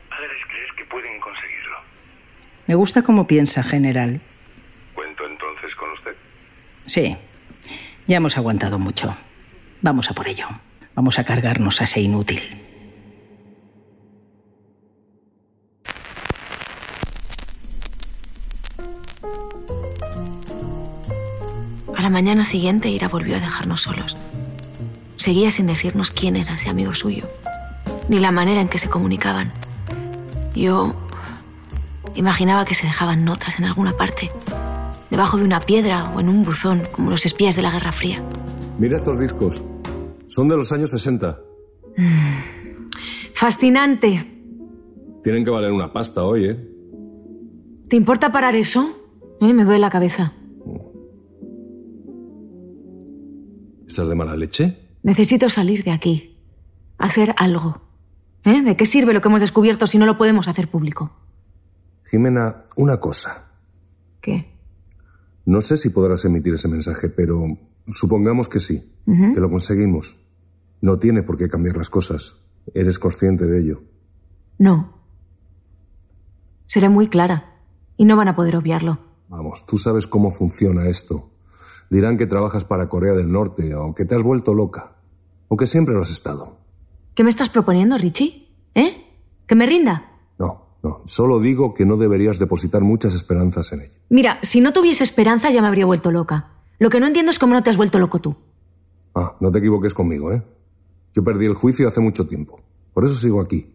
¿Hágales 0.09 0.45
creer 0.47 0.69
que 0.75 0.85
pueden 0.85 1.19
conseguirlo? 1.19 1.77
Me 2.67 2.75
gusta 2.75 3.03
cómo 3.03 3.27
piensa, 3.27 3.63
general. 3.63 4.19
¿Cuento 4.95 5.25
entonces 5.25 5.75
con 5.75 5.91
usted? 5.91 6.15
Sí, 6.85 7.15
ya 8.07 8.17
hemos 8.17 8.37
aguantado 8.37 8.79
mucho. 8.79 9.15
Vamos 9.81 10.09
a 10.09 10.13
por 10.13 10.27
ello. 10.27 10.47
Vamos 10.95 11.17
a 11.17 11.23
cargarnos 11.23 11.81
a 11.81 11.85
ese 11.85 12.01
inútil. 12.01 12.41
A 21.95 22.01
la 22.01 22.09
mañana 22.09 22.43
siguiente, 22.43 22.89
Ira 22.89 23.07
volvió 23.07 23.37
a 23.37 23.39
dejarnos 23.39 23.81
solos. 23.81 24.17
Seguía 25.15 25.51
sin 25.51 25.67
decirnos 25.67 26.11
quién 26.11 26.35
era 26.35 26.55
ese 26.55 26.69
amigo 26.69 26.93
suyo, 26.93 27.27
ni 28.09 28.19
la 28.19 28.31
manera 28.31 28.61
en 28.61 28.67
que 28.67 28.77
se 28.77 28.89
comunicaban. 28.89 29.51
Yo 30.53 30.93
imaginaba 32.13 32.65
que 32.65 32.75
se 32.75 32.85
dejaban 32.85 33.25
notas 33.25 33.57
en 33.57 33.65
alguna 33.65 33.93
parte, 33.93 34.31
debajo 35.09 35.37
de 35.37 35.45
una 35.45 35.59
piedra 35.59 36.11
o 36.13 36.19
en 36.19 36.29
un 36.29 36.43
buzón, 36.43 36.83
como 36.91 37.09
los 37.09 37.25
espías 37.25 37.55
de 37.55 37.61
la 37.61 37.71
Guerra 37.71 37.91
Fría. 37.91 38.21
Mira 38.77 38.97
estos 38.97 39.19
discos. 39.19 39.61
Son 40.33 40.47
de 40.47 40.57
los 40.57 40.71
años 40.71 40.89
60. 40.89 41.39
Fascinante. 43.35 44.25
Tienen 45.23 45.45
que 45.45 45.51
valer 45.51 45.71
una 45.71 45.93
pasta 45.93 46.23
hoy, 46.23 46.45
¿eh? 46.45 46.69
¿Te 47.87 47.95
importa 47.95 48.31
parar 48.31 48.55
eso? 48.55 48.97
Eh, 49.41 49.53
me 49.53 49.63
duele 49.63 49.77
la 49.77 49.91
cabeza. 49.91 50.33
¿Estás 53.87 54.09
de 54.09 54.15
mala 54.15 54.35
leche? 54.35 54.75
Necesito 55.03 55.51
salir 55.51 55.83
de 55.83 55.91
aquí. 55.91 56.39
Hacer 56.97 57.35
algo. 57.37 57.83
¿Eh? 58.43 58.63
¿De 58.63 58.75
qué 58.75 58.87
sirve 58.87 59.13
lo 59.13 59.21
que 59.21 59.27
hemos 59.27 59.41
descubierto 59.41 59.85
si 59.85 59.99
no 59.99 60.07
lo 60.07 60.17
podemos 60.17 60.47
hacer 60.47 60.67
público? 60.67 61.11
Jimena, 62.05 62.63
una 62.75 62.99
cosa. 62.99 63.51
¿Qué? 64.19 64.51
No 65.45 65.61
sé 65.61 65.77
si 65.77 65.89
podrás 65.89 66.25
emitir 66.25 66.55
ese 66.55 66.69
mensaje, 66.69 67.09
pero 67.09 67.45
supongamos 67.87 68.49
que 68.49 68.59
sí, 68.59 68.95
que 69.05 69.39
lo 69.39 69.51
conseguimos. 69.51 70.22
No 70.83 70.99
tiene 70.99 71.23
por 71.23 71.37
qué 71.37 71.47
cambiar 71.47 71.77
las 71.77 71.89
cosas. 71.89 72.35
Eres 72.73 72.99
consciente 72.99 73.45
de 73.45 73.57
ello. 73.57 73.83
No. 74.57 74.97
Seré 76.65 76.89
muy 76.89 77.07
clara. 77.07 77.61
Y 77.95 78.03
no 78.03 78.17
van 78.17 78.27
a 78.27 78.35
poder 78.35 78.57
obviarlo. 78.57 78.99
Vamos, 79.29 79.65
tú 79.65 79.77
sabes 79.77 80.07
cómo 80.07 80.29
funciona 80.29 80.89
esto. 80.89 81.29
Dirán 81.89 82.17
que 82.17 82.27
trabajas 82.27 82.65
para 82.65 82.89
Corea 82.89 83.13
del 83.13 83.31
Norte 83.31 83.73
o 83.75 83.95
que 83.95 84.03
te 84.03 84.13
has 84.13 84.23
vuelto 84.23 84.53
loca. 84.53 84.97
O 85.47 85.55
que 85.55 85.67
siempre 85.67 85.93
lo 85.93 86.01
has 86.01 86.11
estado. 86.11 86.57
¿Qué 87.15 87.23
me 87.23 87.29
estás 87.29 87.47
proponiendo, 87.47 87.97
Richie? 87.97 88.49
¿Eh? 88.75 89.05
¿Que 89.47 89.55
me 89.55 89.65
rinda? 89.65 90.11
No, 90.37 90.79
no. 90.83 91.03
Solo 91.05 91.39
digo 91.39 91.73
que 91.73 91.85
no 91.85 91.95
deberías 91.95 92.39
depositar 92.39 92.81
muchas 92.81 93.15
esperanzas 93.15 93.71
en 93.71 93.83
ello. 93.83 93.93
Mira, 94.09 94.39
si 94.41 94.59
no 94.59 94.73
tuviese 94.73 95.05
esperanza 95.05 95.49
ya 95.49 95.61
me 95.61 95.69
habría 95.69 95.85
vuelto 95.85 96.11
loca. 96.11 96.55
Lo 96.77 96.89
que 96.89 96.99
no 96.99 97.07
entiendo 97.07 97.31
es 97.31 97.39
cómo 97.39 97.53
no 97.53 97.63
te 97.63 97.69
has 97.69 97.77
vuelto 97.77 97.99
loco 97.99 98.19
tú. 98.19 98.35
Ah, 99.15 99.37
no 99.39 99.49
te 99.49 99.59
equivoques 99.59 99.93
conmigo, 99.93 100.33
¿eh? 100.33 100.43
Yo 101.13 101.23
perdí 101.23 101.45
el 101.45 101.53
juicio 101.53 101.87
hace 101.87 101.99
mucho 101.99 102.27
tiempo. 102.27 102.59
Por 102.93 103.05
eso 103.05 103.15
sigo 103.15 103.41
aquí. 103.41 103.73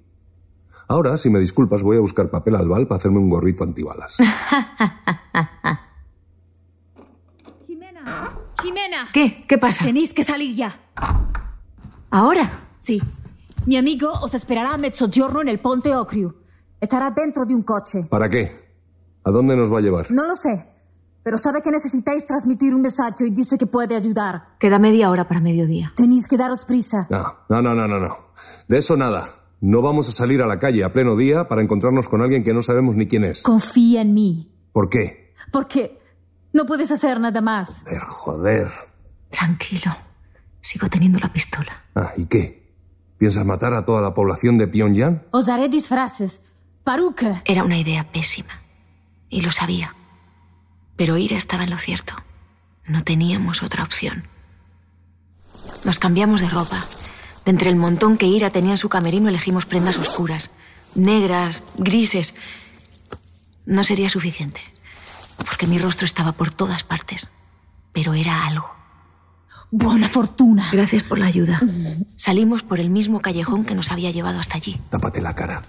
Ahora, 0.88 1.16
si 1.18 1.30
me 1.30 1.38
disculpas, 1.38 1.82
voy 1.82 1.96
a 1.96 2.00
buscar 2.00 2.30
papel 2.30 2.56
albal 2.56 2.86
para 2.86 2.98
hacerme 2.98 3.18
un 3.18 3.28
gorrito 3.30 3.64
antibalas. 3.64 4.16
Jimena. 8.62 9.08
¿Qué? 9.12 9.44
¿Qué 9.46 9.58
pasa? 9.58 9.84
Tenéis 9.84 10.12
que 10.12 10.24
salir 10.24 10.56
ya. 10.56 10.80
¿Ahora? 12.10 12.68
Sí. 12.78 13.00
Mi 13.66 13.76
amigo 13.76 14.10
os 14.10 14.34
esperará 14.34 14.74
a 14.74 14.78
mezzogiorno 14.78 15.42
en 15.42 15.48
el 15.48 15.60
Ponte 15.60 15.94
Ocriu. 15.94 16.34
Estará 16.80 17.10
dentro 17.10 17.44
de 17.44 17.54
un 17.54 17.62
coche. 17.62 18.04
¿Para 18.08 18.28
qué? 18.28 18.68
¿A 19.24 19.30
dónde 19.30 19.56
nos 19.56 19.72
va 19.72 19.78
a 19.78 19.82
llevar? 19.82 20.10
No 20.10 20.26
lo 20.26 20.34
sé, 20.34 20.66
pero 21.22 21.38
sabe 21.38 21.60
que 21.62 21.70
necesitáis 21.70 22.24
transmitir 22.26 22.74
un 22.74 22.82
mensaje 22.82 23.26
y 23.26 23.30
dice 23.30 23.58
que 23.58 23.66
puede 23.66 23.96
ayudar. 23.96 24.56
Queda 24.58 24.78
media 24.78 25.10
hora 25.10 25.28
para 25.28 25.40
mediodía. 25.40 25.92
Tenéis 25.96 26.26
que 26.28 26.36
daros 26.36 26.64
prisa. 26.64 27.06
No, 27.10 27.34
no, 27.48 27.60
no, 27.62 27.74
no, 27.74 27.86
no, 27.86 28.00
no. 28.00 28.16
De 28.68 28.78
eso 28.78 28.96
nada. 28.96 29.34
No 29.60 29.82
vamos 29.82 30.08
a 30.08 30.12
salir 30.12 30.40
a 30.40 30.46
la 30.46 30.58
calle 30.58 30.84
a 30.84 30.92
pleno 30.92 31.16
día 31.16 31.48
para 31.48 31.62
encontrarnos 31.62 32.08
con 32.08 32.22
alguien 32.22 32.44
que 32.44 32.54
no 32.54 32.62
sabemos 32.62 32.94
ni 32.94 33.08
quién 33.08 33.24
es. 33.24 33.42
Confía 33.42 34.02
en 34.02 34.14
mí, 34.14 34.52
¿Por 34.72 34.88
qué? 34.88 35.34
porque 35.52 35.98
no 36.52 36.64
puedes 36.66 36.90
hacer 36.90 37.18
nada 37.20 37.40
más. 37.40 37.82
Joder, 37.84 38.02
joder. 38.02 38.72
Tranquilo. 39.30 39.96
Sigo 40.60 40.88
teniendo 40.88 41.18
la 41.18 41.32
pistola. 41.32 41.84
Ah, 41.94 42.12
¿y 42.16 42.26
qué? 42.26 42.72
¿Piensas 43.18 43.44
matar 43.44 43.74
a 43.74 43.84
toda 43.84 44.00
la 44.00 44.14
población 44.14 44.58
de 44.58 44.68
Pyongyang? 44.68 45.24
Os 45.32 45.46
daré 45.46 45.68
disfraces, 45.68 46.40
paruca. 46.84 47.42
Era 47.44 47.64
una 47.64 47.76
idea 47.78 48.10
pésima. 48.12 48.52
Y 49.28 49.40
lo 49.42 49.50
sabía. 49.50 49.92
Pero 50.98 51.16
Ira 51.16 51.38
estaba 51.38 51.62
en 51.62 51.70
lo 51.70 51.78
cierto. 51.78 52.12
No 52.84 53.04
teníamos 53.04 53.62
otra 53.62 53.84
opción. 53.84 54.24
Nos 55.84 56.00
cambiamos 56.00 56.40
de 56.40 56.50
ropa. 56.50 56.84
De 57.44 57.52
entre 57.52 57.70
el 57.70 57.76
montón 57.76 58.18
que 58.18 58.26
Ira 58.26 58.50
tenía 58.50 58.72
en 58.72 58.78
su 58.78 58.88
camerino 58.88 59.28
elegimos 59.28 59.64
prendas 59.64 59.96
oscuras. 59.96 60.50
Negras, 60.96 61.62
grises. 61.76 62.34
No 63.64 63.84
sería 63.84 64.10
suficiente. 64.10 64.60
Porque 65.36 65.68
mi 65.68 65.78
rostro 65.78 66.04
estaba 66.04 66.32
por 66.32 66.50
todas 66.50 66.82
partes. 66.82 67.30
Pero 67.92 68.14
era 68.14 68.44
algo. 68.44 68.68
Buena 69.70 70.08
fortuna. 70.08 70.68
Gracias 70.72 71.04
por 71.04 71.20
la 71.20 71.26
ayuda. 71.26 71.60
Salimos 72.16 72.64
por 72.64 72.80
el 72.80 72.90
mismo 72.90 73.20
callejón 73.20 73.64
que 73.64 73.76
nos 73.76 73.92
había 73.92 74.10
llevado 74.10 74.40
hasta 74.40 74.56
allí. 74.56 74.80
Tápate 74.90 75.20
la 75.20 75.34
cara. 75.34 75.62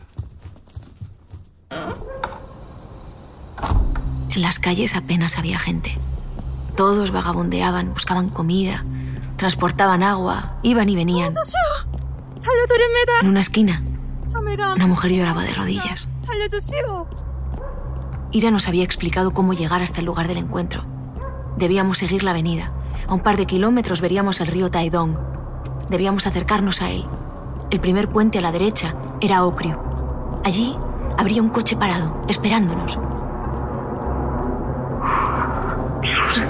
En 4.29 4.41
las 4.41 4.59
calles 4.59 4.95
apenas 4.95 5.37
había 5.37 5.57
gente. 5.59 5.97
Todos 6.75 7.11
vagabundeaban, 7.11 7.93
buscaban 7.93 8.29
comida, 8.29 8.85
transportaban 9.35 10.03
agua, 10.03 10.59
iban 10.63 10.87
y 10.89 10.95
venían. 10.95 11.33
En 13.21 13.27
una 13.27 13.39
esquina, 13.39 13.81
una 14.75 14.87
mujer 14.87 15.11
lloraba 15.11 15.43
de 15.43 15.53
rodillas. 15.53 16.07
Ira 18.31 18.51
nos 18.51 18.67
había 18.67 18.83
explicado 18.83 19.31
cómo 19.31 19.53
llegar 19.53 19.81
hasta 19.81 19.99
el 19.99 20.05
lugar 20.05 20.27
del 20.27 20.37
encuentro. 20.37 20.85
Debíamos 21.57 21.97
seguir 21.97 22.23
la 22.23 22.31
avenida. 22.31 22.71
A 23.07 23.13
un 23.13 23.21
par 23.21 23.37
de 23.37 23.47
kilómetros 23.47 24.01
veríamos 24.01 24.39
el 24.39 24.47
río 24.47 24.69
Taedong. 24.69 25.17
Debíamos 25.89 26.27
acercarnos 26.27 26.81
a 26.81 26.91
él. 26.91 27.05
El 27.71 27.79
primer 27.79 28.09
puente 28.09 28.37
a 28.37 28.41
la 28.41 28.51
derecha 28.51 28.93
era 29.19 29.43
Okriu. 29.43 29.75
Allí 30.43 30.75
habría 31.17 31.41
un 31.41 31.49
coche 31.49 31.75
parado, 31.75 32.23
esperándonos. 32.27 32.99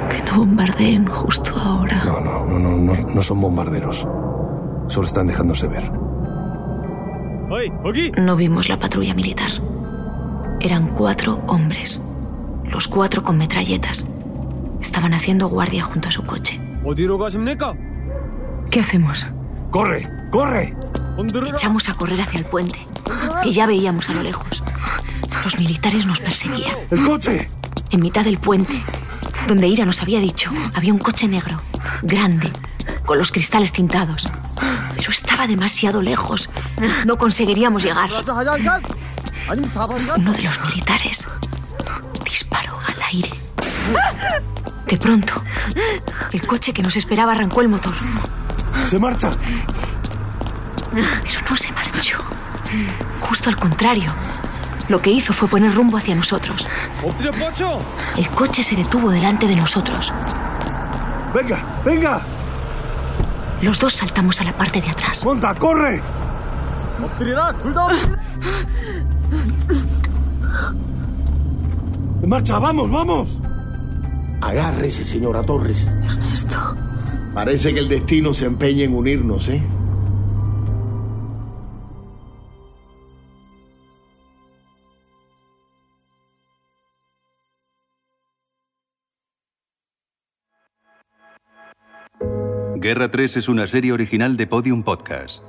Que 0.09 0.23
no 0.23 0.37
bombardeen 0.37 1.05
justo 1.07 1.55
ahora. 1.55 2.03
No, 2.05 2.19
no, 2.19 2.45
no, 2.45 2.59
no, 2.59 2.77
no, 2.77 2.93
no 3.13 3.21
son 3.21 3.41
bombarderos. 3.41 4.07
Solo 4.87 5.05
están 5.05 5.27
dejándose 5.27 5.67
ver. 5.67 5.91
No 8.17 8.35
vimos 8.35 8.69
la 8.69 8.79
patrulla 8.79 9.13
militar. 9.13 9.49
Eran 10.59 10.87
cuatro 10.89 11.41
hombres. 11.47 12.01
Los 12.65 12.87
cuatro 12.87 13.23
con 13.23 13.37
metralletas. 13.37 14.07
Estaban 14.81 15.13
haciendo 15.13 15.47
guardia 15.47 15.83
junto 15.83 16.09
a 16.09 16.11
su 16.11 16.23
coche. 16.25 16.59
¿Qué 18.71 18.79
hacemos? 18.79 19.27
¡Corre! 19.71 20.09
¡Corre! 20.31 20.75
Echamos 21.47 21.89
a 21.89 21.95
correr 21.95 22.21
hacia 22.21 22.39
el 22.39 22.45
puente, 22.45 22.79
que 23.43 23.51
ya 23.51 23.65
veíamos 23.67 24.09
a 24.09 24.13
lo 24.13 24.23
lejos. 24.23 24.63
Los 25.43 25.57
militares 25.57 26.05
nos 26.05 26.21
perseguían. 26.21 26.75
¡El 26.89 27.05
coche! 27.05 27.49
En 27.91 27.99
mitad 28.01 28.23
del 28.23 28.37
puente, 28.37 28.81
donde 29.47 29.67
Ira 29.67 29.85
nos 29.85 30.01
había 30.01 30.19
dicho, 30.19 30.51
había 30.73 30.93
un 30.93 30.99
coche 30.99 31.27
negro, 31.27 31.61
grande, 32.01 32.51
con 33.05 33.17
los 33.17 33.31
cristales 33.31 33.71
tintados. 33.71 34.27
Pero 34.95 35.11
estaba 35.11 35.47
demasiado 35.47 36.01
lejos. 36.01 36.49
No 37.05 37.17
conseguiríamos 37.17 37.83
llegar. 37.83 38.09
Uno 40.17 40.33
de 40.33 40.43
los 40.43 40.61
militares 40.61 41.27
disparó 42.23 42.77
al 42.87 43.01
aire. 43.13 43.31
De 44.87 44.97
pronto, 44.97 45.43
el 46.31 46.45
coche 46.45 46.73
que 46.73 46.83
nos 46.83 46.97
esperaba 46.97 47.31
arrancó 47.33 47.61
el 47.61 47.69
motor. 47.69 47.93
¡Se 48.81 48.99
marcha! 48.99 49.31
Pero 50.91 51.41
no 51.49 51.55
se 51.57 51.71
marchó. 51.71 52.17
Justo 53.21 53.49
al 53.49 53.57
contrario. 53.57 54.13
Lo 54.89 54.99
que 55.01 55.11
hizo 55.11 55.33
fue 55.33 55.47
poner 55.47 55.73
rumbo 55.73 55.97
hacia 55.97 56.15
nosotros. 56.15 56.67
El 58.17 58.29
coche 58.29 58.63
se 58.63 58.75
detuvo 58.75 59.11
delante 59.11 59.47
de 59.47 59.55
nosotros. 59.55 60.11
¡Venga, 61.33 61.81
venga! 61.85 62.21
Los 63.61 63.79
dos 63.79 63.93
saltamos 63.93 64.41
a 64.41 64.45
la 64.45 64.53
parte 64.53 64.81
de 64.81 64.89
atrás. 64.89 65.23
¡Monta, 65.23 65.53
corre! 65.53 66.01
¡En 72.21 72.29
marcha, 72.29 72.57
vamos, 72.57 72.89
vamos! 72.89 73.39
Agárrese, 74.41 75.03
señora 75.03 75.43
Torres. 75.43 75.85
Ernesto. 76.03 76.75
Parece 77.33 77.73
que 77.73 77.79
el 77.79 77.89
destino 77.89 78.33
se 78.33 78.45
empeña 78.45 78.85
en 78.85 78.95
unirnos, 78.95 79.47
¿eh? 79.49 79.61
Guerra 92.89 93.11
3 93.11 93.37
es 93.37 93.49
una 93.49 93.67
serie 93.67 93.91
original 93.91 94.35
de 94.35 94.47
Podium 94.47 94.81
Podcast. 94.81 95.43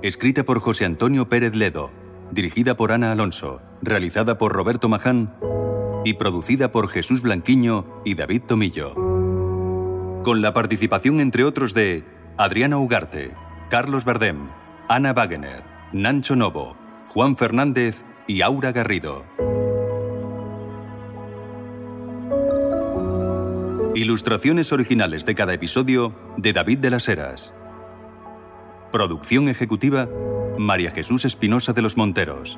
Escrita 0.00 0.42
por 0.42 0.58
José 0.58 0.86
Antonio 0.86 1.28
Pérez 1.28 1.54
Ledo, 1.54 1.90
dirigida 2.30 2.76
por 2.76 2.92
Ana 2.92 3.12
Alonso, 3.12 3.60
realizada 3.82 4.38
por 4.38 4.54
Roberto 4.54 4.88
Maján 4.88 5.36
y 6.02 6.14
producida 6.14 6.72
por 6.72 6.88
Jesús 6.88 7.20
Blanquiño 7.20 7.84
y 8.06 8.14
David 8.14 8.44
Tomillo. 8.48 8.94
Con 10.24 10.40
la 10.40 10.54
participación, 10.54 11.20
entre 11.20 11.44
otros, 11.44 11.74
de 11.74 12.06
Adriana 12.38 12.78
Ugarte, 12.78 13.34
Carlos 13.68 14.06
Verdem, 14.06 14.48
Ana 14.88 15.12
Wagener, 15.12 15.62
Nancho 15.92 16.36
Novo, 16.36 16.74
Juan 17.08 17.36
Fernández 17.36 18.02
y 18.26 18.40
Aura 18.40 18.72
Garrido. 18.72 19.26
Ilustraciones 23.94 24.72
originales 24.72 25.26
de 25.26 25.34
cada 25.34 25.52
episodio 25.52 26.14
de 26.36 26.52
David 26.52 26.78
de 26.78 26.90
las 26.90 27.08
Heras. 27.08 27.52
Producción 28.92 29.48
ejecutiva 29.48 30.08
María 30.58 30.92
Jesús 30.92 31.24
Espinosa 31.24 31.72
de 31.72 31.82
los 31.82 31.96
Monteros. 31.96 32.56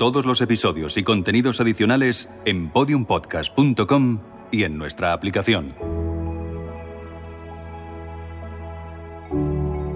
Todos 0.00 0.26
los 0.26 0.40
episodios 0.40 0.96
y 0.96 1.04
contenidos 1.04 1.60
adicionales 1.60 2.28
en 2.44 2.70
podiumpodcast.com 2.70 4.20
y 4.50 4.64
en 4.64 4.76
nuestra 4.76 5.12
aplicación. 5.12 5.76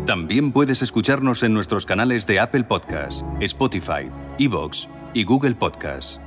También 0.06 0.52
puedes 0.52 0.82
escucharnos 0.82 1.42
en 1.42 1.52
nuestros 1.52 1.84
canales 1.84 2.28
de 2.28 2.38
Apple 2.38 2.62
Podcast, 2.64 3.22
Spotify, 3.40 4.08
Evox 4.38 4.88
y 5.14 5.24
Google 5.24 5.56
Podcast. 5.56 6.20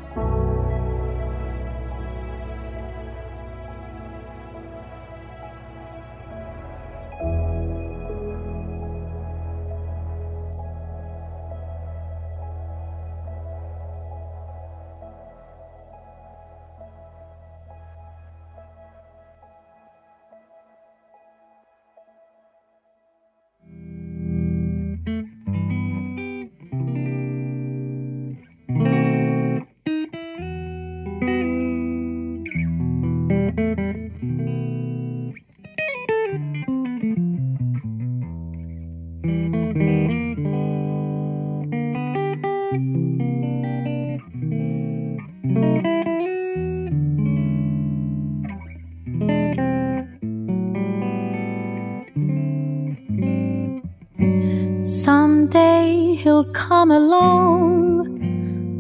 Someday 54.84 56.16
he'll 56.16 56.52
come 56.52 56.92
along, 56.92 58.20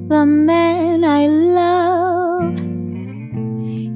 the 0.10 0.26
man 0.26 1.06
I 1.06 1.28
love. 1.28 2.58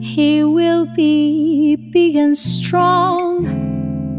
He 0.02 0.42
will 0.42 0.86
be 0.96 1.76
big 1.76 2.16
and 2.16 2.38
strong, 2.38 3.44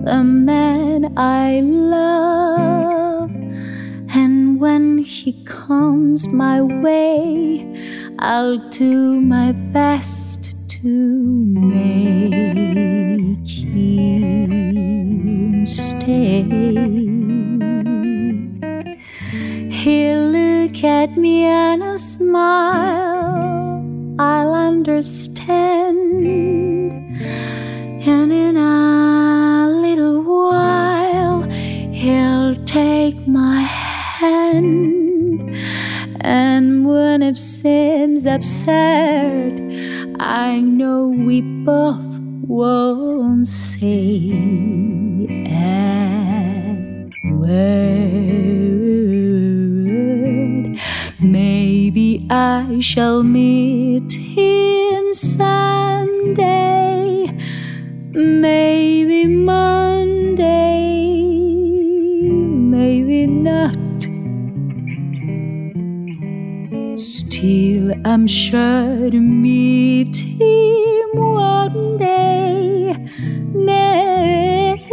the 0.04 0.22
man 0.22 1.14
I 1.16 1.60
love. 1.60 3.30
And 4.10 4.60
when 4.60 4.98
he 4.98 5.42
comes 5.46 6.28
my 6.28 6.60
way, 6.60 7.64
I'll 8.18 8.58
do 8.68 9.18
my 9.18 9.52
best 9.52 10.70
to 10.82 10.84
make 10.84 13.48
him 13.48 15.66
stay. 15.66 16.67
He'll 19.88 20.28
look 20.28 20.84
at 20.84 21.16
me 21.16 21.44
and 21.44 21.82
a 21.82 21.96
smile, 21.96 23.82
I'll 24.18 24.52
understand. 24.52 26.26
And 28.06 28.30
in 28.30 28.58
a 28.58 29.66
little 29.80 30.22
while, 30.24 31.40
he'll 31.90 32.62
take 32.66 33.26
my 33.26 33.62
hand. 33.62 35.56
And 36.20 36.86
when 36.86 37.22
it 37.22 37.38
seems 37.38 38.26
absurd, 38.26 39.54
I 40.20 40.60
know 40.60 41.06
we 41.06 41.40
both 41.40 42.18
won't 42.46 43.48
say 43.48 44.34
a 45.46 47.08
word. 47.32 49.17
Maybe 51.20 52.24
I 52.30 52.78
shall 52.78 53.24
meet 53.24 54.12
him 54.12 55.12
someday. 55.12 56.46
Maybe 58.12 59.26
Monday. 59.26 60.46
Maybe 62.70 63.26
not. 63.26 63.74
Still, 66.96 67.94
I'm 68.04 68.28
sure 68.28 69.10
to 69.10 69.20
meet 69.20 70.16
him 70.16 71.08
one 71.16 71.96
day. 71.96 72.94
Maybe 73.54 74.84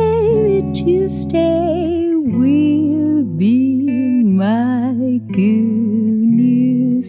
Tuesday 0.73 2.15
will 2.15 3.23
be 3.23 4.23
my 4.23 5.19
good 5.31 5.94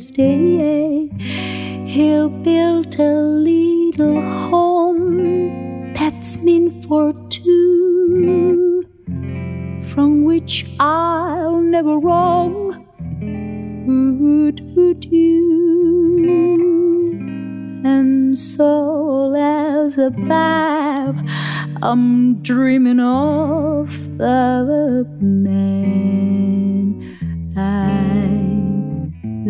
day. 0.05 1.09
He'll 1.87 2.29
build 2.29 2.99
a 3.01 3.13
little 3.49 4.21
home 4.21 5.93
that's 5.95 6.37
meant 6.43 6.85
for 6.87 7.15
two, 7.31 8.85
from 9.91 10.25
which 10.25 10.67
I'll 10.79 11.61
never 11.61 11.99
roam. 11.99 12.85
Would, 13.87 14.61
would 14.77 15.05
you? 15.05 16.57
And 17.85 18.39
so 18.39 19.35
as 19.35 19.97
a 19.97 20.11
babe, 20.11 21.19
I'm 21.83 22.43
dreaming 22.43 23.01
of 23.01 23.89
the 24.19 25.07
man 25.21 25.87
I 27.57 28.16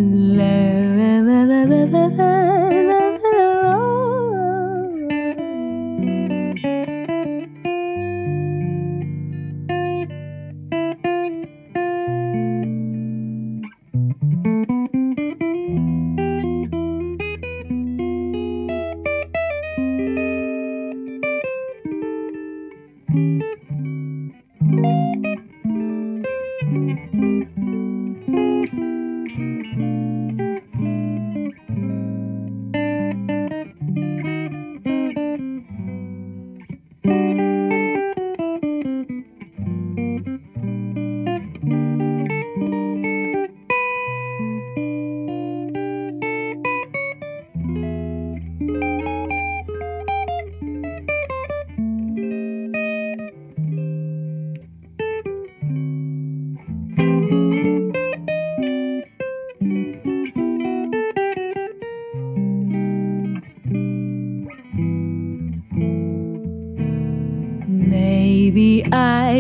la 0.08 1.20
la 1.26 1.44
la 1.44 1.64
la 1.64 1.84
la 1.84 2.08
la 2.08 2.45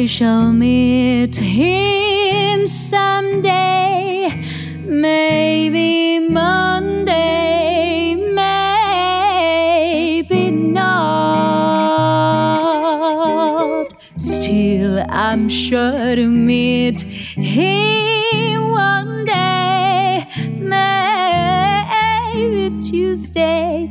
I 0.06 0.08
shall 0.08 0.52
meet 0.52 1.34
him 1.34 2.68
someday. 2.68 4.40
Maybe 4.84 6.20
Monday, 6.20 8.14
maybe 8.14 9.32
not. 10.52 11.96
Still, 14.16 15.04
I'm 15.08 15.48
sure 15.48 16.14
to 16.14 16.28
meet 16.28 17.02
him 17.02 18.70
one 18.70 19.24
day. 19.24 20.24
Maybe 20.60 21.10
Tuesday 22.80 23.90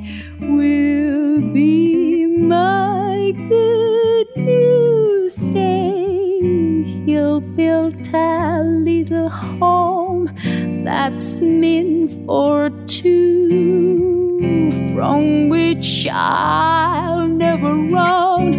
that's 11.06 11.40
meant 11.40 12.10
for 12.26 12.72
two, 12.88 14.72
from 14.92 15.50
which 15.50 16.08
I'll 16.12 17.28
never 17.28 17.76
run. 17.76 18.54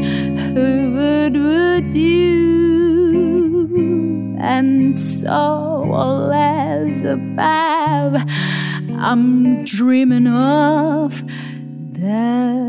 Who 0.55 0.93
would, 0.93 1.35
would 1.35 1.93
you? 1.93 2.87
And 4.39 4.97
so, 4.97 5.33
all 5.33 6.33
as 6.33 7.03
above, 7.03 8.15
I'm 8.97 9.65
dreaming 9.65 10.29
of 10.29 11.25
that 11.99 12.66